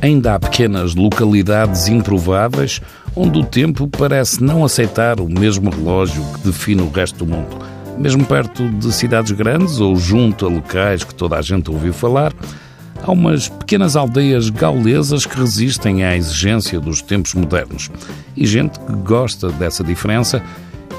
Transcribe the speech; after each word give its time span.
Ainda 0.00 0.34
há 0.34 0.38
pequenas 0.38 0.94
localidades 0.94 1.88
improváveis 1.88 2.80
onde 3.14 3.38
o 3.38 3.44
tempo 3.44 3.88
parece 3.88 4.42
não 4.42 4.64
aceitar 4.64 5.20
o 5.20 5.28
mesmo 5.28 5.70
relógio 5.70 6.22
que 6.34 6.46
define 6.46 6.82
o 6.82 6.90
resto 6.90 7.24
do 7.24 7.26
mundo. 7.26 7.56
Mesmo 7.96 8.24
perto 8.26 8.68
de 8.68 8.92
cidades 8.92 9.32
grandes 9.32 9.80
ou 9.80 9.96
junto 9.96 10.44
a 10.44 10.50
locais 10.50 11.02
que 11.02 11.14
toda 11.14 11.36
a 11.38 11.42
gente 11.42 11.70
ouviu 11.70 11.94
falar, 11.94 12.30
há 13.02 13.10
umas 13.10 13.48
pequenas 13.48 13.96
aldeias 13.96 14.50
gaulesas 14.50 15.24
que 15.24 15.38
resistem 15.38 16.04
à 16.04 16.14
exigência 16.14 16.78
dos 16.78 17.00
tempos 17.00 17.32
modernos. 17.32 17.90
E 18.36 18.46
gente 18.46 18.78
que 18.78 18.92
gosta 18.92 19.50
dessa 19.52 19.82
diferença 19.82 20.42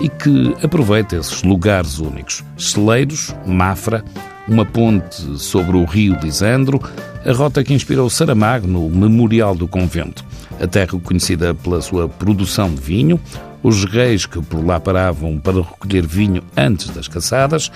e 0.02 0.10
que 0.10 0.56
aproveita 0.64 1.16
esses 1.16 1.43
lugares 1.43 2.00
únicos. 2.00 2.43
Celeiros, 2.57 3.36
Mafra, 3.46 4.04
uma 4.47 4.65
ponte 4.65 5.37
sobre 5.37 5.75
o 5.75 5.83
rio 5.83 6.18
Lisandro, 6.21 6.82
a 7.25 7.32
rota 7.33 7.64
que 7.64 7.74
inspirou 7.74 8.10
Saramago 8.10 8.68
no 8.68 8.89
Memorial 8.89 9.54
do 9.54 9.68
Convento. 9.68 10.24
A 10.61 10.65
terra 10.65 11.00
conhecida 11.04 11.54
pela 11.54 11.82
sua 11.82 12.07
produção 12.07 12.74
de 12.74 12.82
vinho, 12.82 13.19
os 13.61 13.83
reis 13.83 14.25
que 14.25 14.41
por 14.41 14.65
lá 14.65 14.79
paravam 14.79 15.38
para 15.38 15.61
recolher 15.61 16.05
vinho 16.07 16.43
antes 16.55 16.89
das 16.89 17.07
caçadas, 17.07 17.71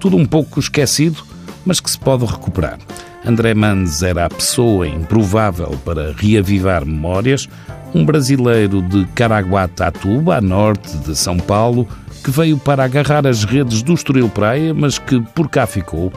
tudo 0.00 0.16
um 0.16 0.24
pouco 0.24 0.58
esquecido, 0.58 1.22
mas 1.64 1.80
que 1.80 1.90
se 1.90 1.98
pode 1.98 2.24
recuperar. 2.24 2.78
André 3.24 3.54
Manz 3.54 4.02
era 4.02 4.26
a 4.26 4.28
pessoa 4.28 4.86
improvável 4.86 5.78
para 5.84 6.12
reavivar 6.12 6.84
memórias, 6.84 7.48
um 7.94 8.04
brasileiro 8.04 8.82
de 8.82 9.06
Caraguatatuba, 9.14 10.36
a 10.36 10.40
norte 10.40 10.96
de 10.98 11.16
São 11.16 11.38
Paulo, 11.38 11.88
que 12.24 12.30
veio 12.30 12.56
para 12.56 12.82
agarrar 12.82 13.26
as 13.26 13.44
redes 13.44 13.82
do 13.82 13.92
Estoril 13.92 14.30
Praia, 14.30 14.72
mas 14.72 14.98
que 14.98 15.20
por 15.34 15.46
cá 15.46 15.66
ficou 15.66 16.10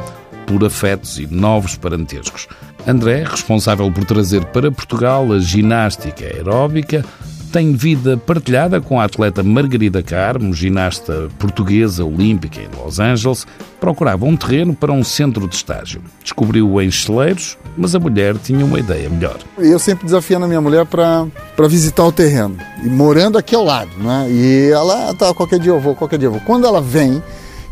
por 0.45 0.63
afetos 0.63 1.19
e 1.19 1.27
novos 1.27 1.75
parentescos. 1.75 2.47
André, 2.87 3.25
responsável 3.25 3.91
por 3.91 4.05
trazer 4.05 4.45
para 4.45 4.71
Portugal 4.71 5.33
a 5.33 5.39
ginástica 5.39 6.23
aeróbica, 6.23 7.03
tem 7.51 7.73
vida 7.73 8.17
partilhada 8.17 8.79
com 8.81 8.99
a 8.99 9.05
atleta 9.05 9.41
Margarida 9.43 10.03
Carmo, 10.03 10.53
ginasta 10.53 11.29
portuguesa 11.39 12.03
olímpica 12.03 12.59
em 12.59 12.67
Los 12.77 12.99
Angeles, 12.99 13.47
procurava 13.79 14.25
um 14.25 14.35
terreno 14.35 14.75
para 14.75 14.91
um 14.91 15.03
centro 15.03 15.47
de 15.47 15.55
estágio. 15.55 16.01
Descobriu-o 16.21 16.81
em 16.81 16.91
Cheleiros, 16.91 17.57
mas 17.77 17.95
a 17.95 17.99
mulher 17.99 18.35
tinha 18.37 18.65
uma 18.65 18.79
ideia 18.79 19.09
melhor. 19.09 19.37
Eu 19.57 19.79
sempre 19.79 20.05
desafiando 20.05 20.45
a 20.45 20.47
minha 20.47 20.61
mulher 20.61 20.85
para 20.85 21.27
visitar 21.67 22.03
o 22.03 22.11
terreno, 22.11 22.57
e 22.83 22.87
morando 22.87 23.37
aqui 23.37 23.55
ao 23.55 23.63
lado, 23.63 23.91
né? 23.97 24.27
E 24.29 24.69
ela, 24.71 25.13
tá, 25.15 25.33
qualquer 25.33 25.59
dia 25.59 25.71
eu 25.71 25.79
vou, 25.79 25.95
qualquer 25.95 26.19
dia 26.19 26.27
eu 26.27 26.31
vou. 26.31 26.41
Quando 26.41 26.67
ela 26.67 26.81
vem, 26.81 27.21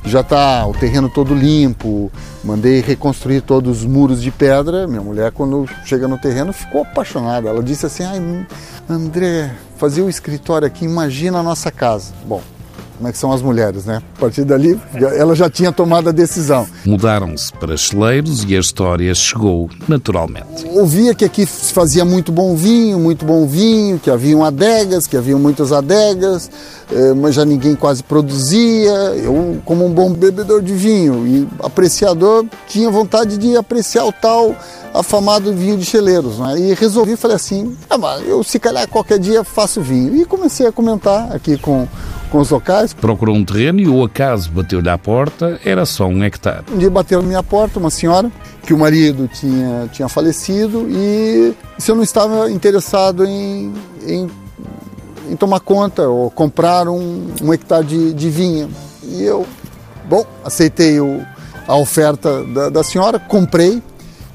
já 0.06 0.22
está 0.22 0.66
o 0.68 0.74
terreno 0.74 1.10
todo 1.10 1.34
limpo, 1.34 2.12
mandei 2.44 2.80
reconstruir 2.82 3.42
todos 3.42 3.80
os 3.80 3.86
muros 3.86 4.22
de 4.22 4.32
pedra. 4.32 4.88
Minha 4.88 5.02
mulher, 5.02 5.32
quando 5.32 5.68
chega 5.86 6.08
no 6.08 6.18
terreno, 6.18 6.54
ficou 6.54 6.82
apaixonada. 6.84 7.50
Ela 7.50 7.64
disse 7.64 7.86
assim: 7.86 8.04
Ai, 8.04 8.48
André, 8.88 9.52
fazer 9.78 10.02
o 10.02 10.10
escritório 10.10 10.68
aqui, 10.68 10.86
imagina 10.86 11.40
a 11.40 11.44
nossa 11.44 11.72
casa. 11.72 12.14
Bom, 12.26 12.42
como 12.98 13.10
é 13.10 13.12
que 13.12 13.18
são 13.18 13.32
as 13.32 13.42
mulheres, 13.42 13.86
né? 13.86 14.02
A 14.18 14.20
partir 14.20 14.44
dali, 14.44 14.80
ela 14.94 15.36
já 15.36 15.50
tinha 15.50 15.72
tomado 15.72 16.10
a 16.10 16.12
decisão. 16.12 16.68
Mudaram-se 16.86 17.52
para 17.54 17.76
Cheleiros 17.76 18.44
e 18.44 18.56
a 18.56 18.60
história 18.60 19.14
chegou 19.14 19.70
naturalmente. 19.88 20.66
Ouvia 20.72 21.14
que 21.14 21.26
aqui 21.26 21.46
se 21.46 21.74
fazia 21.74 22.06
muito 22.06 22.32
bom 22.32 22.56
vinho, 22.56 23.00
muito 23.00 23.26
bom 23.26 23.46
vinho, 23.46 24.00
que 24.00 24.10
haviam 24.10 24.44
adegas, 24.44 25.08
que 25.08 25.18
haviam 25.18 25.40
muitas 25.40 25.72
adegas, 25.72 26.50
eh, 26.92 27.14
mas 27.14 27.36
já 27.36 27.44
ninguém 27.44 27.76
quase 27.76 28.02
produzia. 28.02 28.94
Eu, 29.16 29.62
como 29.66 29.86
um 29.86 29.92
bom 29.92 30.12
bebedor 30.12 30.62
de 30.62 30.74
vinho 30.74 31.28
e 31.28 31.48
apreciador, 31.64 32.46
tinha 32.68 32.90
vontade 32.90 33.38
de 33.38 33.58
apreciar 33.58 34.06
o 34.06 34.12
tal 34.12 34.56
afamado 34.94 35.54
vinho 35.54 35.78
de 35.78 35.86
Cheleiros. 35.86 36.40
Né? 36.40 36.60
E 36.60 36.74
resolvi, 36.74 37.18
falei 37.18 37.36
assim, 37.36 37.76
ah, 37.90 38.20
eu 38.26 38.44
se 38.44 38.58
calhar 38.58 38.88
qualquer 38.88 39.20
dia 39.20 39.44
faço 39.44 39.82
vinho. 39.82 40.16
E 40.16 40.26
comecei 40.26 40.66
a 40.66 40.72
comentar 40.72 41.36
aqui 41.36 41.58
com 41.58 41.88
com 42.36 42.42
os 42.42 42.50
locais. 42.50 42.94
Procurou 42.94 43.34
um 43.34 43.46
terreno 43.46 43.80
e 43.80 43.88
o 43.88 44.04
acaso 44.04 44.52
bateu-lhe 44.52 44.90
à 44.90 44.98
porta, 44.98 45.58
era 45.64 45.86
só 45.86 46.06
um 46.06 46.22
hectare. 46.22 46.66
Um 46.70 46.78
dia 46.78 46.90
bateu 46.90 47.22
na 47.22 47.28
minha 47.30 47.42
porta 47.42 47.80
uma 47.80 47.90
senhora 47.90 48.30
que 48.64 48.74
o 48.74 48.78
marido 48.78 49.30
tinha, 49.34 49.88
tinha 49.94 50.10
falecido 50.10 50.86
e 50.90 51.54
se 51.78 51.90
eu 51.90 51.96
não 51.96 52.04
estava 52.04 52.52
interessado 52.52 53.26
em, 53.26 53.74
em, 54.06 54.30
em 55.30 55.36
tomar 55.38 55.62
conta 55.62 56.10
ou 56.10 56.30
comprar 56.30 56.90
um, 56.90 57.28
um 57.42 57.54
hectare 57.54 57.86
de, 57.86 58.14
de 58.14 58.30
vinha. 58.30 58.68
E 59.02 59.24
eu, 59.24 59.46
bom, 60.10 60.26
aceitei 60.44 61.00
o, 61.00 61.22
a 61.66 61.78
oferta 61.78 62.44
da, 62.44 62.68
da 62.70 62.84
senhora, 62.84 63.18
comprei, 63.18 63.82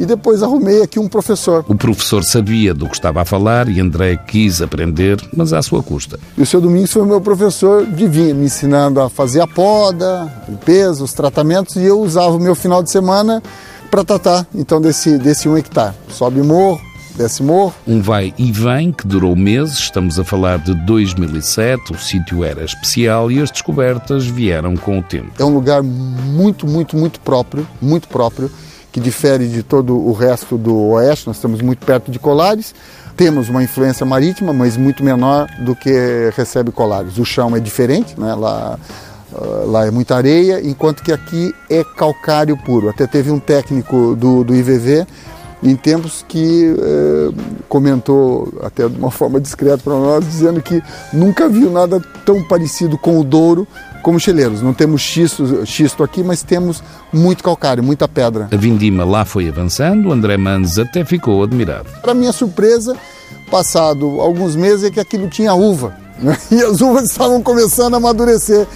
e 0.00 0.06
depois 0.06 0.42
arrumei 0.42 0.82
aqui 0.82 0.98
um 0.98 1.06
professor. 1.06 1.62
O 1.68 1.74
professor 1.74 2.24
sabia 2.24 2.72
do 2.72 2.88
que 2.88 2.94
estava 2.94 3.20
a 3.20 3.24
falar 3.26 3.68
e 3.68 3.78
André 3.78 4.16
quis 4.16 4.62
aprender, 4.62 5.18
mas 5.36 5.52
à 5.52 5.60
sua 5.60 5.82
custa. 5.82 6.18
E 6.38 6.42
o 6.42 6.46
seu 6.46 6.58
Domingos 6.58 6.90
foi 6.90 7.04
meu 7.04 7.20
professor 7.20 7.84
de 7.84 8.08
vinho, 8.08 8.34
me 8.34 8.46
ensinando 8.46 8.98
a 8.98 9.10
fazer 9.10 9.42
a 9.42 9.46
poda, 9.46 10.32
limpeza, 10.48 11.04
os 11.04 11.12
tratamentos, 11.12 11.76
e 11.76 11.84
eu 11.84 12.00
usava 12.00 12.30
o 12.30 12.40
meu 12.40 12.54
final 12.54 12.82
de 12.82 12.90
semana 12.90 13.42
para 13.90 14.02
tratar 14.02 14.46
então 14.54 14.80
desse, 14.80 15.18
desse 15.18 15.46
um 15.50 15.56
hectare. 15.58 15.94
Sobe 16.08 16.40
morro, 16.40 16.80
desce 17.14 17.42
morro. 17.42 17.74
Um 17.86 18.00
vai 18.00 18.32
e 18.38 18.50
vem 18.50 18.92
que 18.92 19.06
durou 19.06 19.36
meses, 19.36 19.74
estamos 19.80 20.18
a 20.18 20.24
falar 20.24 20.60
de 20.60 20.74
2007, 20.86 21.92
o 21.92 21.98
sítio 21.98 22.42
era 22.42 22.64
especial 22.64 23.30
e 23.30 23.38
as 23.38 23.50
descobertas 23.50 24.24
vieram 24.24 24.78
com 24.78 24.98
o 24.98 25.02
tempo. 25.02 25.30
É 25.38 25.44
um 25.44 25.52
lugar 25.52 25.82
muito, 25.82 26.66
muito, 26.66 26.96
muito 26.96 27.20
próprio, 27.20 27.68
muito 27.82 28.08
próprio 28.08 28.50
que 28.92 29.00
difere 29.00 29.46
de 29.46 29.62
todo 29.62 29.96
o 29.96 30.12
resto 30.12 30.56
do 30.56 30.76
oeste, 30.90 31.26
nós 31.26 31.36
estamos 31.36 31.60
muito 31.60 31.84
perto 31.84 32.10
de 32.10 32.18
Colares. 32.18 32.74
Temos 33.16 33.48
uma 33.48 33.62
influência 33.62 34.04
marítima, 34.06 34.52
mas 34.52 34.76
muito 34.76 35.04
menor 35.04 35.46
do 35.60 35.76
que 35.76 36.30
recebe 36.36 36.72
Colares. 36.72 37.18
O 37.18 37.24
chão 37.24 37.54
é 37.54 37.60
diferente, 37.60 38.18
né? 38.18 38.34
lá, 38.34 38.78
ah, 39.34 39.64
lá 39.66 39.86
é 39.86 39.90
muita 39.90 40.16
areia, 40.16 40.60
enquanto 40.62 41.02
que 41.02 41.12
aqui 41.12 41.54
é 41.68 41.84
calcário 41.84 42.56
puro. 42.56 42.88
Até 42.88 43.06
teve 43.06 43.30
um 43.30 43.38
técnico 43.38 44.16
do, 44.16 44.42
do 44.42 44.54
IVV 44.54 45.06
em 45.62 45.76
tempos 45.76 46.24
que 46.26 46.74
eh, 46.78 47.34
comentou 47.68 48.50
até 48.62 48.88
de 48.88 48.96
uma 48.96 49.10
forma 49.10 49.38
discreta 49.38 49.82
para 49.84 49.92
nós, 49.92 50.24
dizendo 50.24 50.62
que 50.62 50.82
nunca 51.12 51.48
viu 51.48 51.70
nada 51.70 52.00
tão 52.24 52.42
parecido 52.42 52.96
com 52.96 53.20
o 53.20 53.24
Douro 53.24 53.68
como 54.02 54.18
cheleiros. 54.18 54.62
Não 54.62 54.72
temos 54.72 55.00
xisto, 55.00 55.64
xisto 55.66 56.02
aqui, 56.02 56.22
mas 56.22 56.42
temos 56.42 56.82
muito 57.12 57.42
calcário, 57.42 57.82
muita 57.82 58.08
pedra. 58.08 58.48
A 58.50 58.56
vindima 58.56 59.04
lá 59.04 59.24
foi 59.24 59.48
avançando, 59.48 60.12
André 60.12 60.36
Manes 60.36 60.78
até 60.78 61.04
ficou 61.04 61.42
admirado. 61.42 61.88
Para 62.02 62.14
minha 62.14 62.32
surpresa, 62.32 62.96
passado 63.50 64.20
alguns 64.20 64.56
meses, 64.56 64.84
é 64.84 64.90
que 64.90 65.00
aquilo 65.00 65.28
tinha 65.28 65.54
uva. 65.54 65.94
Né? 66.18 66.36
E 66.50 66.62
as 66.62 66.80
uvas 66.80 67.10
estavam 67.10 67.42
começando 67.42 67.94
a 67.94 67.96
amadurecer. 67.96 68.66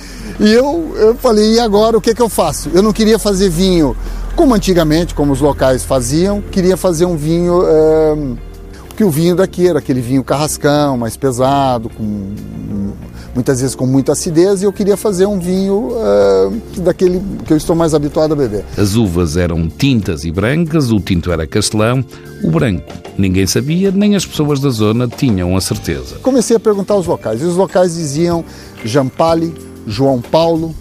E 0.40 0.52
eu, 0.52 0.94
eu 0.96 1.14
falei, 1.14 1.54
e 1.54 1.60
agora 1.60 1.96
o 1.96 2.00
que, 2.00 2.10
é 2.10 2.14
que 2.14 2.22
eu 2.22 2.28
faço? 2.28 2.70
Eu 2.72 2.82
não 2.82 2.92
queria 2.92 3.18
fazer 3.18 3.48
vinho 3.48 3.96
como 4.34 4.54
antigamente, 4.54 5.14
como 5.14 5.32
os 5.32 5.40
locais 5.40 5.84
faziam, 5.84 6.40
queria 6.40 6.76
fazer 6.76 7.04
um 7.04 7.16
vinho. 7.16 7.62
É, 7.66 8.53
que 8.96 9.04
o 9.04 9.10
vinho 9.10 9.36
daqui 9.36 9.66
era 9.66 9.78
aquele 9.78 10.00
vinho 10.00 10.22
carrascão, 10.22 10.96
mais 10.96 11.16
pesado, 11.16 11.88
com 11.88 12.34
muitas 13.34 13.60
vezes 13.60 13.74
com 13.74 13.84
muita 13.84 14.12
acidez, 14.12 14.62
e 14.62 14.64
eu 14.64 14.72
queria 14.72 14.96
fazer 14.96 15.26
um 15.26 15.40
vinho 15.40 15.88
uh, 15.88 16.80
daquele 16.80 17.20
que 17.44 17.52
eu 17.52 17.56
estou 17.56 17.74
mais 17.74 17.92
habituado 17.92 18.32
a 18.32 18.36
beber. 18.36 18.64
As 18.78 18.94
uvas 18.94 19.36
eram 19.36 19.68
tintas 19.68 20.24
e 20.24 20.30
brancas, 20.30 20.92
o 20.92 21.00
tinto 21.00 21.32
era 21.32 21.46
castelão, 21.46 22.04
o 22.44 22.50
branco 22.50 22.92
ninguém 23.16 23.46
sabia, 23.46 23.90
nem 23.90 24.16
as 24.16 24.26
pessoas 24.26 24.60
da 24.60 24.70
zona 24.70 25.08
tinham 25.08 25.56
a 25.56 25.60
certeza. 25.60 26.16
Comecei 26.22 26.56
a 26.56 26.60
perguntar 26.60 26.94
aos 26.94 27.06
locais, 27.06 27.40
e 27.42 27.44
os 27.44 27.56
locais 27.56 27.94
diziam 27.94 28.44
Jampali, 28.84 29.54
João 29.86 30.20
Paulo, 30.20 30.74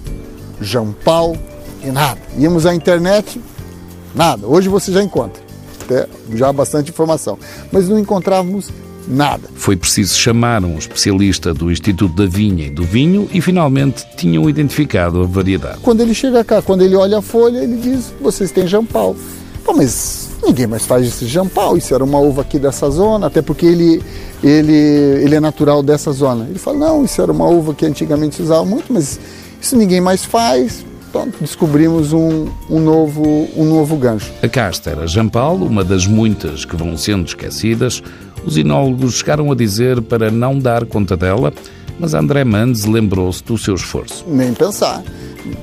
Jean 0.61 0.93
Paul 1.03 1.37
e 1.83 1.91
nada. 1.91 2.19
Íamos 2.37 2.65
à 2.65 2.73
internet, 2.73 3.41
nada. 4.15 4.47
Hoje 4.47 4.69
você 4.69 4.91
já 4.91 5.03
encontra, 5.03 5.42
até 5.83 6.07
já 6.33 6.51
bastante 6.51 6.91
informação, 6.91 7.37
mas 7.71 7.87
não 7.87 7.99
encontrávamos 7.99 8.69
nada. 9.07 9.49
Foi 9.55 9.75
preciso 9.75 10.15
chamar 10.15 10.63
um 10.63 10.77
especialista 10.77 11.53
do 11.53 11.71
Instituto 11.71 12.15
da 12.15 12.25
Vinha 12.25 12.67
e 12.67 12.69
do 12.69 12.83
Vinho 12.83 13.29
e 13.33 13.41
finalmente 13.41 14.05
tinham 14.15 14.49
identificado 14.49 15.21
a 15.21 15.25
variedade. 15.25 15.79
Quando 15.81 16.01
ele 16.01 16.13
chega 16.13 16.43
cá, 16.43 16.61
quando 16.61 16.83
ele 16.83 16.95
olha 16.95 17.19
a 17.19 17.21
folha, 17.21 17.59
ele 17.59 17.77
diz: 17.77 18.13
vocês 18.21 18.51
têm 18.51 18.67
Jean 18.67 18.85
Paul. 18.85 19.15
Pô, 19.63 19.73
mas 19.73 20.29
ninguém 20.43 20.67
mais 20.67 20.85
faz 20.85 21.07
esse 21.07 21.25
Jean 21.25 21.47
Paul, 21.47 21.77
isso 21.77 21.93
era 21.93 22.03
uma 22.03 22.19
uva 22.19 22.41
aqui 22.41 22.59
dessa 22.59 22.89
zona, 22.89 23.27
até 23.27 23.41
porque 23.41 23.65
ele, 23.65 24.03
ele, 24.43 24.73
ele 24.73 25.35
é 25.35 25.39
natural 25.39 25.81
dessa 25.81 26.11
zona. 26.11 26.45
Ele 26.49 26.59
fala: 26.59 26.79
não, 26.79 27.05
isso 27.05 27.21
era 27.21 27.31
uma 27.31 27.47
uva 27.47 27.73
que 27.73 27.85
antigamente 27.85 28.35
se 28.35 28.41
usava 28.41 28.65
muito, 28.65 28.91
mas 28.91 29.19
isso 29.61 29.75
ninguém 29.75 30.01
mais 30.01 30.23
faz. 30.23 30.85
Então 31.13 31.29
descobrimos 31.39 32.11
um, 32.11 32.47
um, 32.67 32.79
novo, 32.79 33.47
um 33.55 33.65
novo 33.65 33.95
gancho. 33.97 34.33
A 34.41 34.49
casta 34.49 34.89
era 34.89 35.05
Jean 35.05 35.29
Paul, 35.29 35.57
uma 35.57 35.83
das 35.83 36.07
muitas 36.07 36.65
que 36.65 36.75
vão 36.75 36.97
sendo 36.97 37.27
esquecidas, 37.27 38.01
os 38.43 38.57
enólogos 38.57 39.13
chegaram 39.13 39.51
a 39.51 39.55
dizer 39.55 40.01
para 40.01 40.31
não 40.31 40.57
dar 40.57 40.87
conta 40.87 41.15
dela, 41.15 41.53
mas 41.99 42.15
André 42.15 42.43
Mendes 42.43 42.85
lembrou-se 42.85 43.43
do 43.43 43.59
seu 43.59 43.75
esforço. 43.75 44.25
Nem 44.27 44.55
pensar. 44.55 45.03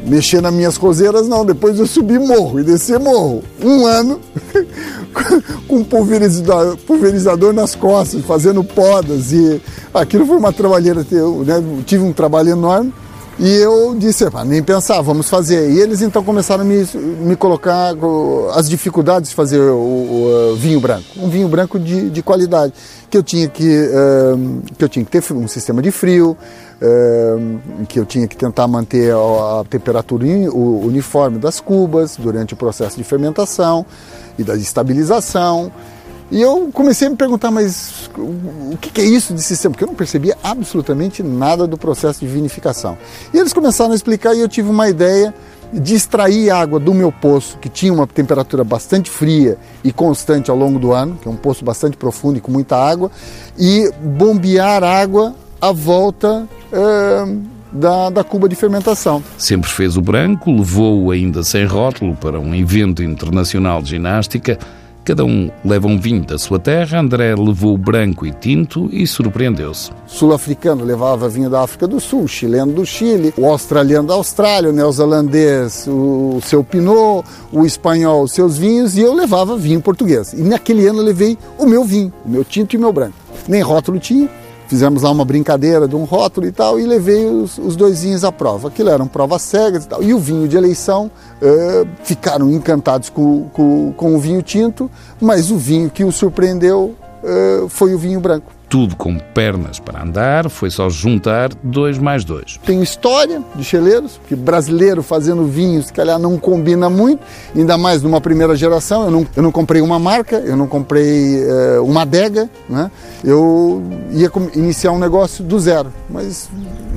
Mexer 0.06 0.41
nas 0.41 0.55
minhas 0.55 0.79
cozeiras, 0.79 1.26
não. 1.26 1.44
Depois 1.44 1.81
eu 1.81 1.87
subi 1.87 2.17
morro 2.17 2.61
e 2.61 2.62
descer 2.62 3.00
morro. 3.00 3.43
Um 3.61 3.87
ano 3.87 4.20
com 5.67 5.82
pulverizador, 5.82 6.76
pulverizador 6.76 7.52
nas 7.52 7.75
costas, 7.75 8.25
fazendo 8.25 8.62
podas. 8.62 9.32
E 9.32 9.61
aquilo 9.93 10.25
foi 10.25 10.37
uma 10.37 10.52
trabalheira. 10.52 11.05
Eu 11.11 11.43
né, 11.44 11.61
tive 11.85 12.05
um 12.05 12.12
trabalho 12.12 12.50
enorme. 12.50 12.93
E 13.42 13.56
eu 13.56 13.94
disse, 13.98 14.26
nem 14.44 14.62
pensar, 14.62 15.00
vamos 15.00 15.31
fazer. 15.31 15.70
E 15.70 15.81
eles 15.81 16.02
então 16.02 16.22
começaram 16.22 16.62
a 16.62 16.66
me, 16.66 16.87
me 16.94 17.34
colocar 17.34 17.94
as 18.54 18.69
dificuldades 18.69 19.31
de 19.31 19.34
fazer 19.34 19.58
o, 19.58 19.78
o, 19.78 20.52
o 20.52 20.56
vinho 20.56 20.78
branco. 20.78 21.06
Um 21.16 21.31
vinho 21.31 21.48
branco 21.48 21.78
de, 21.78 22.10
de 22.10 22.22
qualidade. 22.22 22.75
Que 23.08 23.16
eu, 23.16 23.22
tinha 23.22 23.48
que, 23.48 23.64
uh, 23.66 24.62
que 24.76 24.84
eu 24.84 24.88
tinha 24.90 25.02
que 25.06 25.10
ter 25.10 25.32
um 25.32 25.48
sistema 25.48 25.81
de 25.81 25.90
frio, 25.90 26.37
uh, 26.82 27.87
que 27.87 27.98
eu 27.98 28.04
tinha 28.04 28.28
que 28.28 28.37
tentar 28.37 28.69
manter 28.69 29.10
a, 29.14 29.60
a 29.60 29.64
temperatura 29.64 30.26
uniforme 30.26 31.38
das 31.38 31.60
cubas 31.60 32.19
durante 32.19 32.52
o 32.52 32.56
processo 32.58 32.98
de 32.98 33.04
fermentação 33.04 33.87
e 34.38 34.44
da 34.44 34.54
estabilização. 34.54 35.72
E 36.30 36.40
eu 36.40 36.70
comecei 36.72 37.08
a 37.08 37.10
me 37.10 37.16
perguntar, 37.16 37.50
mas 37.50 38.08
o 38.16 38.76
que 38.76 39.00
é 39.00 39.04
isso 39.04 39.34
de 39.34 39.42
sistema? 39.42 39.72
Porque 39.72 39.82
eu 39.82 39.88
não 39.88 39.94
percebia 39.94 40.36
absolutamente 40.44 41.22
nada 41.22 41.66
do 41.66 41.76
processo 41.76 42.20
de 42.20 42.26
vinificação. 42.26 42.96
E 43.34 43.38
eles 43.38 43.52
começaram 43.52 43.92
a 43.92 43.94
explicar 43.94 44.34
e 44.34 44.40
eu 44.40 44.48
tive 44.48 44.68
uma 44.68 44.88
ideia 44.88 45.34
de 45.72 45.94
extrair 45.94 46.50
água 46.50 46.78
do 46.78 46.92
meu 46.92 47.12
poço, 47.12 47.58
que 47.58 47.68
tinha 47.68 47.92
uma 47.92 48.06
temperatura 48.06 48.64
bastante 48.64 49.10
fria 49.10 49.56
e 49.84 49.92
constante 49.92 50.50
ao 50.50 50.56
longo 50.56 50.78
do 50.78 50.92
ano, 50.92 51.18
que 51.20 51.28
é 51.28 51.30
um 51.30 51.36
poço 51.36 51.64
bastante 51.64 51.96
profundo 51.96 52.38
e 52.38 52.40
com 52.40 52.50
muita 52.50 52.76
água, 52.76 53.10
e 53.58 53.90
bombear 54.00 54.82
água 54.82 55.34
à 55.60 55.72
volta 55.72 56.48
uh, 56.72 57.42
da, 57.72 58.10
da 58.10 58.24
cuba 58.24 58.48
de 58.48 58.56
fermentação. 58.56 59.22
Sempre 59.38 59.70
fez 59.70 59.96
o 59.96 60.02
branco, 60.02 60.50
levou-o 60.50 61.10
ainda 61.10 61.42
sem 61.42 61.64
rótulo 61.64 62.16
para 62.16 62.38
um 62.40 62.54
evento 62.54 63.02
internacional 63.02 63.80
de 63.80 63.90
ginástica 63.90 64.58
Cada 65.05 65.25
um 65.25 65.50
leva 65.64 65.87
um 65.87 65.99
vinho 65.99 66.25
da 66.25 66.38
sua 66.38 66.58
terra. 66.58 67.00
André 67.00 67.35
levou 67.35 67.76
branco 67.76 68.26
e 68.26 68.32
tinto 68.32 68.88
e 68.93 69.06
surpreendeu-se. 69.06 69.91
Sul-africano 70.06 70.85
levava 70.85 71.29
vinho 71.29 71.50
da 71.50 71.62
África 71.62 71.87
do 71.87 71.99
Sul, 71.99 72.29
chileno 72.29 72.73
do 72.73 72.85
Chile, 72.85 73.32
o 73.37 73.47
australiano 73.47 74.08
da 74.08 74.14
Austrália, 74.14 74.70
o 74.70 74.73
neozelandês 74.73 75.87
o 75.88 76.41
seu 76.43 76.62
Pinot, 76.62 77.25
o 77.52 77.64
espanhol 77.64 78.23
os 78.23 78.32
seus 78.32 78.58
vinhos 78.58 78.97
e 78.97 79.00
eu 79.00 79.14
levava 79.14 79.56
vinho 79.56 79.81
português. 79.81 80.32
E 80.32 80.43
naquele 80.43 80.87
ano 80.87 81.00
eu 81.00 81.05
levei 81.05 81.38
o 81.58 81.67
meu 81.67 81.85
vinho, 81.85 82.12
o 82.25 82.29
meu 82.29 82.44
tinto 82.44 82.75
e 82.75 82.76
o 82.76 82.81
meu 82.81 82.93
branco. 82.93 83.14
Nem 83.49 83.62
rótulo 83.62 83.99
tinha, 83.99 84.29
fizemos 84.70 85.02
lá 85.02 85.11
uma 85.11 85.25
brincadeira 85.25 85.88
de 85.88 85.96
um 85.96 86.05
rótulo 86.05 86.46
e 86.46 86.52
tal, 86.52 86.78
e 86.78 86.87
levei 86.87 87.26
os, 87.26 87.58
os 87.58 87.75
dois 87.75 88.05
vinhos 88.05 88.22
à 88.22 88.31
prova. 88.31 88.69
Aquilo 88.69 88.88
eram 88.88 89.08
provas 89.08 89.43
cegas 89.43 89.84
e 89.84 89.88
tal. 89.88 90.00
E 90.00 90.14
o 90.14 90.19
vinho 90.20 90.46
de 90.46 90.56
eleição, 90.56 91.11
uh, 91.43 91.88
ficaram 92.05 92.49
encantados 92.49 93.11
com, 93.11 93.49
com, 93.52 93.93
com, 93.96 94.14
o 94.14 94.20
vinho 94.20 94.40
tinto, 94.43 94.88
mas 95.20 95.50
o 95.50 95.56
vinho 95.56 95.90
que 95.90 96.05
os 96.05 96.14
surpreendeu 96.14 96.94
uh, 97.25 97.69
foi 97.69 97.93
o 97.94 97.99
vinho 97.99 98.20
branco 98.20 98.59
tudo 98.70 98.94
com 98.94 99.19
pernas 99.19 99.81
para 99.81 100.02
andar, 100.02 100.49
foi 100.49 100.70
só 100.70 100.88
juntar 100.88 101.50
dois 101.61 101.99
mais 101.99 102.25
dois. 102.25 102.58
Tem 102.64 102.81
história 102.81 103.43
de 103.56 103.64
cheleiros, 103.64 104.20
que 104.28 104.37
brasileiro 104.37 105.02
fazendo 105.02 105.44
vinhos, 105.44 105.87
se 105.87 105.93
calhar 105.93 106.20
não 106.20 106.38
combina 106.38 106.88
muito, 106.88 107.20
ainda 107.55 107.76
mais 107.76 108.00
numa 108.00 108.20
primeira 108.20 108.55
geração. 108.55 109.05
Eu 109.05 109.11
não, 109.11 109.26
eu 109.37 109.43
não 109.43 109.50
comprei 109.50 109.82
uma 109.82 109.99
marca, 109.99 110.37
eu 110.37 110.56
não 110.56 110.69
comprei 110.69 111.44
uh, 111.44 111.84
uma 111.84 112.02
adega, 112.02 112.49
né? 112.69 112.90
eu 113.25 113.82
ia 114.12 114.31
iniciar 114.55 114.93
um 114.93 114.99
negócio 115.00 115.43
do 115.43 115.58
zero, 115.58 115.93
mas 116.08 116.49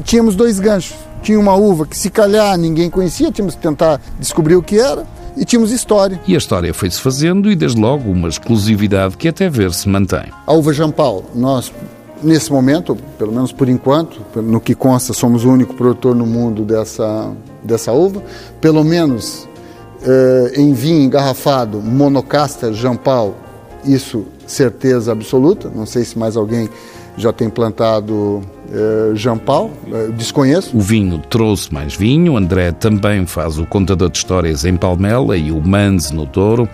tínhamos 0.03 0.35
dois 0.35 0.59
ganchos. 0.59 0.95
Tinha 1.23 1.39
uma 1.39 1.55
uva 1.55 1.87
que 1.87 1.97
se 1.97 2.09
calhar 2.09 2.55
ninguém 2.57 2.89
conhecia, 2.89 3.31
tínhamos 3.31 3.55
que 3.55 3.61
tentar 3.61 3.99
descobrir 4.19 4.55
o 4.55 4.61
que 4.61 4.77
era 4.77 5.07
e 5.35 5.45
tínhamos 5.45 5.71
história. 5.71 6.19
E 6.27 6.35
a 6.35 6.37
história 6.37 6.73
foi-se 6.73 6.99
fazendo 6.99 7.51
e, 7.51 7.55
desde 7.55 7.79
logo, 7.79 8.11
uma 8.11 8.27
exclusividade 8.27 9.17
que 9.17 9.27
até 9.27 9.49
ver 9.49 9.73
se 9.73 9.87
mantém. 9.89 10.25
A 10.45 10.53
uva 10.53 10.73
Jean 10.73 10.91
Paul, 10.91 11.23
nós, 11.33 11.71
nesse 12.21 12.51
momento, 12.51 12.95
pelo 13.17 13.31
menos 13.31 13.51
por 13.51 13.69
enquanto, 13.69 14.21
no 14.35 14.59
que 14.59 14.75
consta, 14.75 15.13
somos 15.13 15.45
o 15.45 15.49
único 15.49 15.73
produtor 15.73 16.15
no 16.15 16.25
mundo 16.25 16.63
dessa, 16.63 17.31
dessa 17.63 17.91
uva. 17.91 18.23
Pelo 18.61 18.83
menos 18.83 19.47
eh, 20.05 20.53
em 20.57 20.73
vinho 20.73 21.03
engarrafado, 21.03 21.81
monocasta 21.81 22.73
Jean 22.73 22.95
Paul, 22.95 23.35
isso 23.85 24.25
certeza 24.45 25.11
absoluta. 25.11 25.71
Não 25.73 25.85
sei 25.85 26.03
se 26.03 26.17
mais 26.17 26.35
alguém 26.35 26.69
já 27.17 27.31
tem 27.31 27.49
plantado 27.49 28.41
uh, 28.73 29.15
Jean 29.15 29.37
Paul, 29.37 29.71
uh, 29.87 30.11
desconheço. 30.13 30.75
O 30.75 30.81
vinho 30.81 31.19
trouxe 31.29 31.73
mais 31.73 31.95
vinho, 31.95 32.35
André 32.35 32.71
também 32.71 33.25
faz 33.25 33.57
o 33.57 33.65
contador 33.65 34.09
de 34.09 34.17
histórias 34.17 34.65
em 34.65 34.75
Palmela 34.75 35.37
e 35.37 35.51
o 35.51 35.61
Mans 35.61 36.11
no 36.11 36.25
Douro, 36.25 36.67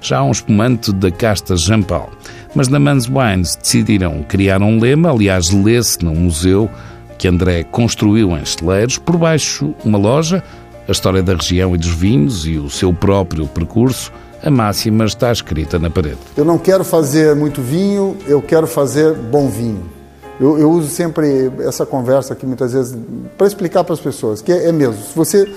já 0.00 0.22
um 0.22 0.30
espumante 0.30 0.92
da 0.92 1.10
casta 1.10 1.56
Jean 1.56 1.82
Paul. 1.82 2.10
Mas 2.54 2.68
na 2.68 2.78
Mans 2.78 3.08
Wines 3.08 3.56
decidiram 3.56 4.22
criar 4.22 4.62
um 4.62 4.78
lema, 4.78 5.10
aliás, 5.10 5.50
lê-se 5.50 6.04
num 6.04 6.14
museu 6.14 6.70
que 7.18 7.28
André 7.28 7.64
construiu 7.64 8.30
em 8.36 8.42
Esteleiros, 8.42 8.98
por 8.98 9.16
baixo 9.16 9.74
uma 9.84 9.98
loja, 9.98 10.42
a 10.86 10.92
história 10.92 11.22
da 11.22 11.34
região 11.34 11.74
e 11.74 11.78
dos 11.78 11.88
vinhos 11.88 12.46
e 12.46 12.58
o 12.58 12.70
seu 12.70 12.92
próprio 12.92 13.46
percurso, 13.46 14.12
a 14.42 14.50
máxima 14.50 15.04
está 15.04 15.32
escrita 15.32 15.78
na 15.78 15.90
parede. 15.90 16.18
Eu 16.36 16.44
não 16.44 16.58
quero 16.58 16.84
fazer 16.84 17.34
muito 17.34 17.60
vinho, 17.60 18.16
eu 18.26 18.40
quero 18.40 18.66
fazer 18.66 19.14
bom 19.14 19.48
vinho. 19.48 19.95
Eu, 20.38 20.58
eu 20.58 20.70
uso 20.70 20.88
sempre 20.88 21.50
essa 21.60 21.86
conversa 21.86 22.34
aqui 22.34 22.44
muitas 22.44 22.72
vezes 22.72 22.96
para 23.38 23.46
explicar 23.46 23.84
para 23.84 23.94
as 23.94 24.00
pessoas 24.00 24.42
que 24.42 24.52
é, 24.52 24.68
é 24.68 24.72
mesmo. 24.72 25.02
Se 25.02 25.16
você, 25.16 25.50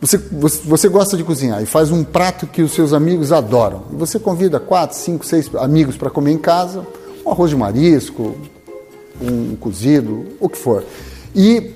você, 0.00 0.18
você, 0.64 0.88
gosta 0.88 1.16
de 1.16 1.24
cozinhar 1.24 1.62
e 1.62 1.66
faz 1.66 1.90
um 1.90 2.04
prato 2.04 2.46
que 2.46 2.62
os 2.62 2.72
seus 2.72 2.92
amigos 2.92 3.32
adoram, 3.32 3.84
e 3.92 3.96
você 3.96 4.18
convida 4.18 4.60
quatro, 4.60 4.96
cinco, 4.96 5.24
seis 5.24 5.50
amigos 5.56 5.96
para 5.96 6.10
comer 6.10 6.32
em 6.32 6.38
casa, 6.38 6.86
um 7.24 7.30
arroz 7.30 7.50
de 7.50 7.56
marisco, 7.56 8.34
um 9.20 9.56
cozido, 9.56 10.26
o 10.38 10.48
que 10.48 10.58
for. 10.58 10.84
E 11.34 11.74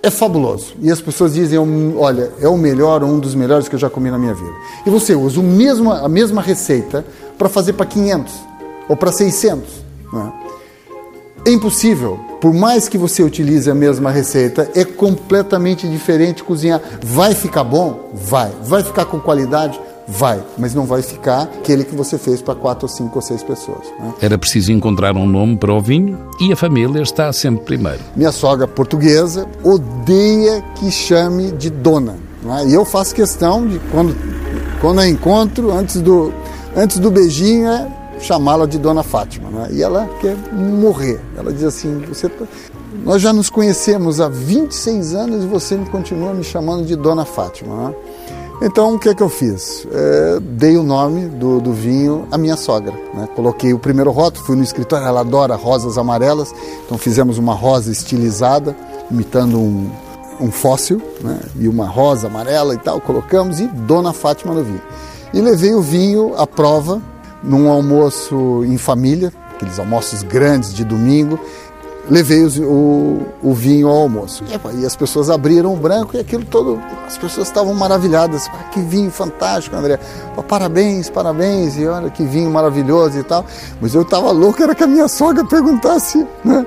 é 0.00 0.10
fabuloso. 0.10 0.74
E 0.80 0.92
as 0.92 1.00
pessoas 1.00 1.34
dizem, 1.34 1.58
olha, 1.96 2.30
é 2.40 2.46
o 2.46 2.56
melhor, 2.56 3.02
um 3.02 3.18
dos 3.18 3.34
melhores 3.34 3.68
que 3.68 3.74
eu 3.74 3.78
já 3.78 3.90
comi 3.90 4.10
na 4.10 4.18
minha 4.18 4.34
vida. 4.34 4.52
E 4.86 4.90
você 4.90 5.14
usa 5.14 5.40
o 5.40 5.42
mesmo, 5.42 5.90
a 5.90 6.08
mesma 6.08 6.40
receita 6.40 7.04
para 7.36 7.48
fazer 7.48 7.72
para 7.72 7.86
500 7.86 8.32
ou 8.88 8.96
para 8.96 9.10
600. 9.10 9.82
Não 10.12 10.43
é? 11.44 11.50
Impossível, 11.50 12.18
por 12.40 12.52
mais 12.52 12.88
que 12.88 12.98
você 12.98 13.22
utilize 13.22 13.70
a 13.70 13.74
mesma 13.74 14.10
receita, 14.10 14.70
é 14.74 14.84
completamente 14.84 15.88
diferente 15.88 16.42
cozinhar. 16.44 16.80
Vai 17.02 17.34
ficar 17.34 17.64
bom? 17.64 18.10
Vai. 18.12 18.52
Vai 18.62 18.82
ficar 18.82 19.04
com 19.04 19.18
qualidade? 19.20 19.80
Vai, 20.06 20.42
mas 20.58 20.74
não 20.74 20.84
vai 20.84 21.00
ficar 21.00 21.44
aquele 21.44 21.82
que 21.82 21.94
você 21.94 22.18
fez 22.18 22.42
para 22.42 22.54
quatro, 22.54 22.86
cinco 22.86 23.16
ou 23.16 23.22
seis 23.22 23.42
pessoas. 23.42 23.86
Né? 23.98 24.12
Era 24.20 24.36
preciso 24.36 24.70
encontrar 24.70 25.16
um 25.16 25.26
nome 25.26 25.56
para 25.56 25.72
o 25.72 25.80
vinho 25.80 26.18
e 26.38 26.52
a 26.52 26.56
família 26.56 27.00
está 27.00 27.32
sempre 27.32 27.64
primeiro. 27.64 28.00
Minha 28.14 28.30
sogra 28.30 28.68
portuguesa 28.68 29.48
odeia 29.62 30.62
que 30.74 30.90
chame 30.90 31.52
de 31.52 31.70
dona. 31.70 32.16
Né? 32.42 32.66
E 32.68 32.74
eu 32.74 32.84
faço 32.84 33.14
questão 33.14 33.66
de, 33.66 33.78
quando, 33.90 34.14
quando 34.80 35.00
a 35.00 35.08
encontro, 35.08 35.72
antes 35.72 36.02
do, 36.02 36.32
antes 36.76 36.98
do 36.98 37.10
beijinho, 37.10 37.66
é 37.68 37.88
chamá-la 38.24 38.66
de 38.66 38.78
Dona 38.78 39.02
Fátima. 39.02 39.50
Né? 39.50 39.68
E 39.72 39.82
ela 39.82 40.08
quer 40.20 40.36
morrer. 40.52 41.20
Ela 41.36 41.52
diz 41.52 41.64
assim: 41.64 42.00
você 42.08 42.28
tá... 42.28 42.46
Nós 43.04 43.20
já 43.20 43.32
nos 43.32 43.50
conhecemos 43.50 44.20
há 44.20 44.28
26 44.28 45.14
anos 45.14 45.44
e 45.44 45.46
você 45.46 45.76
continua 45.90 46.32
me 46.32 46.42
chamando 46.42 46.84
de 46.84 46.96
Dona 46.96 47.24
Fátima. 47.24 47.88
Né? 47.88 47.94
Então, 48.62 48.94
o 48.94 48.98
que 48.98 49.08
é 49.08 49.14
que 49.14 49.22
eu 49.22 49.28
fiz? 49.28 49.86
É, 49.92 50.40
dei 50.40 50.76
o 50.76 50.82
nome 50.82 51.26
do, 51.26 51.60
do, 51.60 51.72
vinho 51.72 52.26
à 52.30 52.38
minha 52.38 52.56
sogra. 52.56 52.92
Né? 53.12 53.28
Coloquei 53.34 53.74
o 53.74 53.78
primeiro 53.78 54.10
rótulo, 54.10 54.46
fui 54.46 54.56
no 54.56 54.62
escritório, 54.62 55.06
ela 55.06 55.20
adora 55.20 55.56
rosas 55.56 55.98
amarelas, 55.98 56.54
então 56.86 56.96
fizemos 56.96 57.36
uma 57.36 57.52
rosa 57.52 57.90
estilizada, 57.90 58.74
imitando 59.10 59.58
um, 59.58 59.90
um 60.40 60.50
fóssil, 60.52 61.02
né? 61.20 61.40
e 61.58 61.68
uma 61.68 61.86
rosa 61.86 62.28
amarela 62.28 62.74
e 62.74 62.78
tal, 62.78 63.00
colocamos 63.00 63.58
e 63.60 63.66
Dona 63.66 64.12
Fátima 64.12 64.54
no 64.54 64.62
vinho. 64.62 64.82
E 65.34 65.40
levei 65.40 65.74
o 65.74 65.82
vinho 65.82 66.32
à 66.36 66.46
prova 66.46 67.02
num 67.44 67.70
almoço 67.70 68.64
em 68.64 68.76
família, 68.78 69.32
aqueles 69.54 69.78
almoços 69.78 70.22
grandes 70.22 70.74
de 70.74 70.84
domingo, 70.84 71.38
levei 72.08 72.44
o, 72.60 73.22
o 73.42 73.54
vinho 73.54 73.88
ao 73.88 74.02
almoço. 74.02 74.44
E 74.78 74.84
as 74.84 74.96
pessoas 74.96 75.30
abriram 75.30 75.72
o 75.72 75.76
branco 75.76 76.16
e 76.16 76.20
aquilo 76.20 76.44
todo, 76.44 76.80
as 77.06 77.16
pessoas 77.16 77.46
estavam 77.46 77.74
maravilhadas. 77.74 78.48
Ah, 78.52 78.64
que 78.64 78.80
vinho 78.80 79.10
fantástico, 79.10 79.74
André. 79.76 79.98
parabéns, 80.48 81.08
parabéns, 81.08 81.76
e 81.76 81.86
olha 81.86 82.10
que 82.10 82.24
vinho 82.24 82.50
maravilhoso 82.50 83.18
e 83.18 83.22
tal. 83.22 83.44
Mas 83.80 83.94
eu 83.94 84.02
estava 84.02 84.30
louco, 84.30 84.62
era 84.62 84.74
que 84.74 84.84
a 84.84 84.86
minha 84.86 85.08
sogra 85.08 85.44
perguntasse 85.44 86.26
né, 86.44 86.66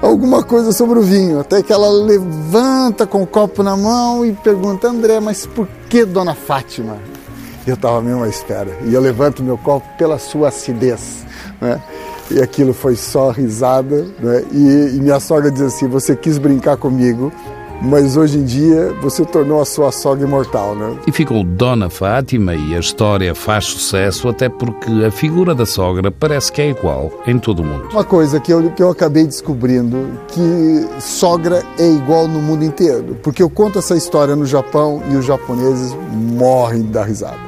alguma 0.00 0.42
coisa 0.42 0.72
sobre 0.72 0.98
o 0.98 1.02
vinho. 1.02 1.40
Até 1.40 1.62
que 1.62 1.72
ela 1.72 1.88
levanta 1.88 3.06
com 3.06 3.22
o 3.22 3.26
copo 3.26 3.62
na 3.62 3.76
mão 3.76 4.24
e 4.24 4.32
pergunta, 4.32 4.88
André, 4.88 5.20
mas 5.20 5.46
por 5.46 5.68
que 5.88 6.04
Dona 6.04 6.34
Fátima? 6.34 6.96
Eu 7.68 7.74
estava 7.74 8.00
mesmo 8.00 8.24
à 8.24 8.28
espera. 8.28 8.70
E 8.86 8.94
eu 8.94 9.00
levanto 9.00 9.42
meu 9.42 9.58
copo 9.58 9.86
pela 9.98 10.18
sua 10.18 10.48
acidez. 10.48 11.26
Né? 11.60 11.78
E 12.30 12.40
aquilo 12.40 12.72
foi 12.72 12.96
só 12.96 13.30
risada. 13.30 14.06
Né? 14.18 14.44
E, 14.50 14.96
e 14.96 15.00
minha 15.00 15.20
sogra 15.20 15.50
diz 15.50 15.60
assim: 15.60 15.86
Você 15.86 16.16
quis 16.16 16.38
brincar 16.38 16.78
comigo, 16.78 17.30
mas 17.82 18.16
hoje 18.16 18.38
em 18.38 18.44
dia 18.44 18.92
você 19.00 19.24
tornou 19.24 19.60
a 19.60 19.64
sua 19.64 19.92
sogra 19.92 20.26
imortal, 20.26 20.74
né? 20.74 20.96
E 21.06 21.12
ficou 21.12 21.44
Dona 21.44 21.88
Fátima 21.88 22.54
e 22.54 22.74
a 22.74 22.78
história 22.78 23.34
faz 23.34 23.66
sucesso 23.66 24.28
até 24.28 24.48
porque 24.48 24.90
a 25.04 25.10
figura 25.10 25.54
da 25.54 25.66
sogra 25.66 26.10
parece 26.10 26.52
que 26.52 26.62
é 26.62 26.70
igual 26.70 27.12
em 27.26 27.38
todo 27.38 27.60
o 27.60 27.64
mundo. 27.64 27.88
Uma 27.92 28.04
coisa 28.04 28.40
que 28.40 28.52
eu, 28.52 28.70
que 28.70 28.82
eu 28.82 28.90
acabei 28.90 29.24
descobrindo, 29.24 30.18
que 30.28 31.00
sogra 31.00 31.62
é 31.78 31.88
igual 31.88 32.26
no 32.26 32.40
mundo 32.40 32.64
inteiro, 32.64 33.16
porque 33.22 33.42
eu 33.42 33.50
conto 33.50 33.78
essa 33.78 33.96
história 33.96 34.34
no 34.34 34.46
Japão 34.46 35.02
e 35.10 35.16
os 35.16 35.24
japoneses 35.24 35.96
morrem 36.12 36.82
da 36.82 37.04
risada. 37.04 37.38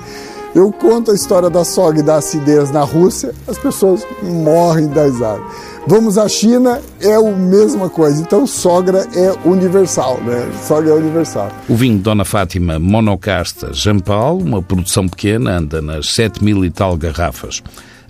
Eu 0.54 0.72
conto 0.72 1.12
a 1.12 1.14
história 1.14 1.48
da 1.48 1.64
sogra 1.64 2.00
e 2.00 2.02
da 2.02 2.16
acidez 2.16 2.72
na 2.72 2.82
Rússia, 2.82 3.32
as 3.46 3.56
pessoas 3.56 4.04
morrem 4.20 4.88
da 4.88 5.04
risada. 5.04 5.40
Vamos 5.86 6.18
à 6.18 6.28
China, 6.28 6.80
é 7.00 7.14
a 7.14 7.22
mesma 7.22 7.88
coisa. 7.88 8.20
Então, 8.20 8.46
sogra 8.46 9.06
é 9.14 9.48
universal, 9.48 10.20
né? 10.22 10.50
Sogra 10.66 10.90
é 10.90 10.94
universal. 10.94 11.50
O 11.68 11.74
vinho 11.76 11.98
Dona 11.98 12.24
Fátima 12.24 12.78
Monocasta 12.78 13.72
Jean 13.72 14.00
Paul, 14.00 14.40
uma 14.40 14.60
produção 14.60 15.08
pequena, 15.08 15.56
anda 15.56 15.80
nas 15.80 16.12
7 16.14 16.42
mil 16.44 16.64
e 16.64 16.70
tal 16.70 16.96
garrafas. 16.96 17.62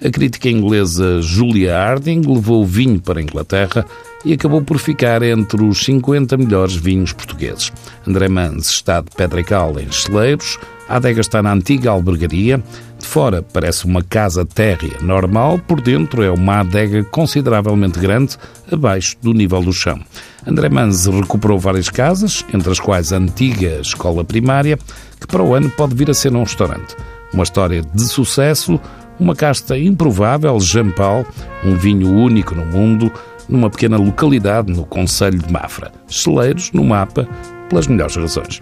A 0.03 0.11
crítica 0.11 0.49
inglesa 0.49 1.21
Julia 1.21 1.77
Harding 1.77 2.23
levou 2.23 2.63
o 2.63 2.67
vinho 2.67 2.99
para 2.99 3.21
a 3.21 3.23
Inglaterra 3.23 3.85
e 4.25 4.33
acabou 4.33 4.63
por 4.63 4.79
ficar 4.79 5.23
entre 5.23 5.63
os 5.63 5.85
50 5.85 6.39
melhores 6.39 6.75
vinhos 6.75 7.13
portugueses. 7.13 7.71
André 8.07 8.29
Mans 8.29 8.71
está 8.71 9.03
de 9.03 9.11
pedra 9.15 9.43
cal 9.45 9.79
em 9.79 9.93
Cheleiros, 9.93 10.59
a 10.89 10.97
adega 10.97 11.21
está 11.21 11.43
na 11.43 11.53
antiga 11.53 11.91
albergaria, 11.91 12.63
de 12.99 13.07
fora 13.07 13.43
parece 13.43 13.85
uma 13.85 14.03
casa 14.03 14.45
térrea 14.45 14.99
normal, 15.03 15.59
por 15.59 15.81
dentro 15.83 16.23
é 16.23 16.31
uma 16.31 16.61
adega 16.61 17.05
consideravelmente 17.05 17.99
grande, 17.99 18.37
abaixo 18.73 19.17
do 19.21 19.35
nível 19.35 19.63
do 19.63 19.73
chão. 19.73 20.01
André 20.47 20.71
Mans 20.71 21.07
recuperou 21.07 21.59
várias 21.59 21.91
casas, 21.91 22.45
entre 22.55 22.71
as 22.71 22.81
quais 22.81 23.13
a 23.13 23.19
antiga 23.19 23.81
escola 23.81 24.25
primária, 24.25 24.79
que 25.21 25.27
para 25.27 25.43
o 25.43 25.55
ano 25.55 25.69
pode 25.71 25.95
vir 25.95 26.11
a 26.11 26.15
ser 26.15 26.35
um 26.35 26.43
restaurante. 26.43 26.97
Uma 27.33 27.45
história 27.45 27.83
de 27.95 28.03
sucesso, 28.03 28.81
uma 29.21 29.37
casta 29.37 29.79
improvável, 29.79 30.59
Jean 30.59 30.91
Paul, 30.91 31.27
um 31.65 31.77
vinho 31.77 32.11
único 32.11 32.55
no 32.55 32.65
mundo, 32.65 33.13
numa 33.49 33.69
pequena 33.69 33.97
localidade 33.97 34.73
no 34.73 34.87
Conselho 34.87 35.39
de 35.39 35.53
Mafra. 35.53 35.93
Celeiros 36.09 36.73
no 36.73 36.83
mapa, 36.83 37.29
pelas 37.69 37.87
melhores 37.87 38.17
razões. 38.17 38.61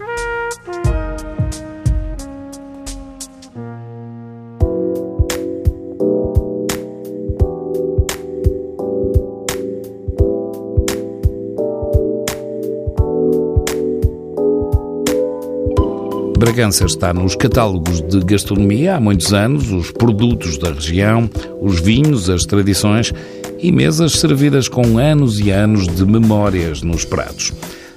Bragança 16.49 16.83
está 16.83 17.13
nos 17.13 17.35
catálogos 17.35 18.01
de 18.01 18.21
gastronomia 18.21 18.95
há 18.95 18.99
muitos 18.99 19.35
anos, 19.35 19.71
os 19.71 19.91
produtos 19.91 20.57
da 20.57 20.71
região, 20.71 21.29
os 21.61 21.79
vinhos, 21.79 22.27
as 22.27 22.43
tradições 22.43 23.13
e 23.59 23.71
mesas 23.71 24.13
servidas 24.13 24.67
com 24.67 24.97
anos 24.97 25.39
e 25.39 25.51
anos 25.51 25.87
de 25.87 26.03
memórias 26.03 26.81
nos 26.81 27.05
pratos. 27.05 27.53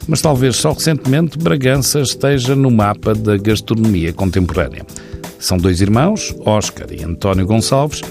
Mas 0.06 0.20
talvez 0.20 0.56
só 0.56 0.72
recentemente 0.72 1.38
Bragança 1.38 2.00
esteja 2.00 2.54
no 2.54 2.70
mapa 2.70 3.14
da 3.14 3.38
gastronomia 3.38 4.12
contemporânea. 4.12 4.84
São 5.38 5.56
dois 5.56 5.80
irmãos, 5.80 6.36
Oscar 6.44 6.88
e 6.92 7.02
António 7.02 7.46
Gonçalves, 7.46 8.02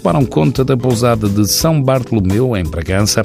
tomaram 0.00 0.24
conta 0.24 0.64
da 0.64 0.78
pousada 0.78 1.28
de 1.28 1.46
São 1.46 1.80
Bartolomeu, 1.82 2.56
em 2.56 2.64
Bragança, 2.64 3.22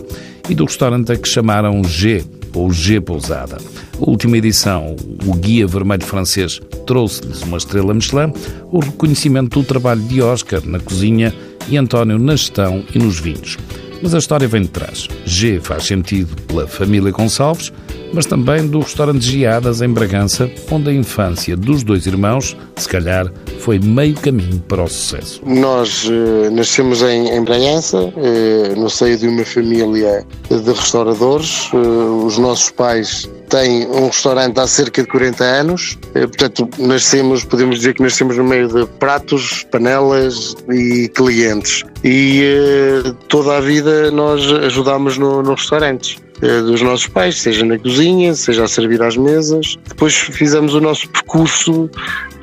e 0.49 0.53
do 0.53 0.65
restaurante 0.65 1.13
a 1.13 1.15
que 1.15 1.29
chamaram 1.29 1.81
G, 1.85 2.25
ou 2.55 2.71
G 2.71 2.99
Pousada. 2.99 3.57
A 4.01 4.09
última 4.09 4.37
edição, 4.37 4.95
o 5.25 5.33
Guia 5.35 5.67
Vermelho 5.67 6.05
Francês, 6.05 6.59
trouxe-lhes 6.87 7.41
uma 7.43 7.57
estrela 7.57 7.93
Michelin, 7.93 8.33
o 8.71 8.79
reconhecimento 8.79 9.59
do 9.59 9.65
trabalho 9.65 10.01
de 10.01 10.21
Oscar 10.21 10.61
na 10.65 10.79
cozinha 10.79 11.33
e 11.67 11.77
António 11.77 12.17
na 12.17 12.35
gestão 12.35 12.83
e 12.93 12.99
nos 12.99 13.19
vinhos. 13.19 13.57
Mas 14.01 14.13
a 14.13 14.17
história 14.17 14.47
vem 14.47 14.63
de 14.63 14.69
trás. 14.69 15.07
G 15.25 15.59
faz 15.61 15.85
sentido 15.85 16.35
pela 16.43 16.67
família 16.67 17.11
Gonçalves, 17.11 17.71
mas 18.15 18.25
também 18.25 18.65
do 18.65 18.79
restaurante 18.79 19.29
Giadas 19.29 19.81
em 19.81 19.89
Bragança, 19.89 20.49
onde 20.71 20.89
a 20.89 20.93
infância 20.93 21.57
dos 21.57 21.83
dois 21.83 22.05
irmãos, 22.05 22.55
se 22.77 22.87
calhar, 22.87 23.29
foi 23.59 23.77
meio 23.77 24.15
caminho 24.15 24.59
para 24.69 24.81
o 24.81 24.87
sucesso. 24.87 25.41
Nós 25.45 26.05
uh, 26.05 26.49
nascemos 26.49 27.01
em, 27.01 27.27
em 27.27 27.43
Bragança, 27.43 27.97
uh, 27.97 28.79
no 28.79 28.89
seio 28.89 29.17
de 29.17 29.27
uma 29.27 29.43
família 29.43 30.25
de 30.49 30.71
restauradores. 30.71 31.69
Uh, 31.73 32.25
os 32.25 32.37
nossos 32.37 32.69
pais 32.71 33.29
têm 33.49 33.85
um 33.87 34.07
restaurante 34.07 34.59
há 34.59 34.65
cerca 34.65 35.01
de 35.01 35.09
40 35.09 35.43
anos, 35.43 35.99
portanto, 36.13 36.69
nascemos, 36.79 37.43
podemos 37.43 37.77
dizer 37.77 37.93
que 37.93 38.01
nascemos 38.01 38.37
no 38.37 38.43
meio 38.43 38.67
de 38.67 38.85
pratos, 38.97 39.65
panelas 39.71 40.55
e 40.71 41.09
clientes. 41.09 41.83
E 42.03 43.03
toda 43.27 43.57
a 43.57 43.61
vida 43.61 44.09
nós 44.09 44.41
ajudámos 44.51 45.17
no, 45.17 45.43
no 45.43 45.53
restaurantes. 45.53 46.17
Eh, 46.41 46.61
dos 46.61 46.81
nossos 46.81 47.07
pais, 47.07 47.41
seja 47.41 47.65
na 47.65 47.79
cozinha, 47.79 48.35
seja 48.35 48.65
a 48.65 48.67
servir 48.67 49.01
às 49.01 49.15
mesas. 49.15 49.77
Depois 49.87 50.13
fizemos 50.13 50.73
o 50.73 50.81
nosso 50.81 51.07
percurso, 51.09 51.89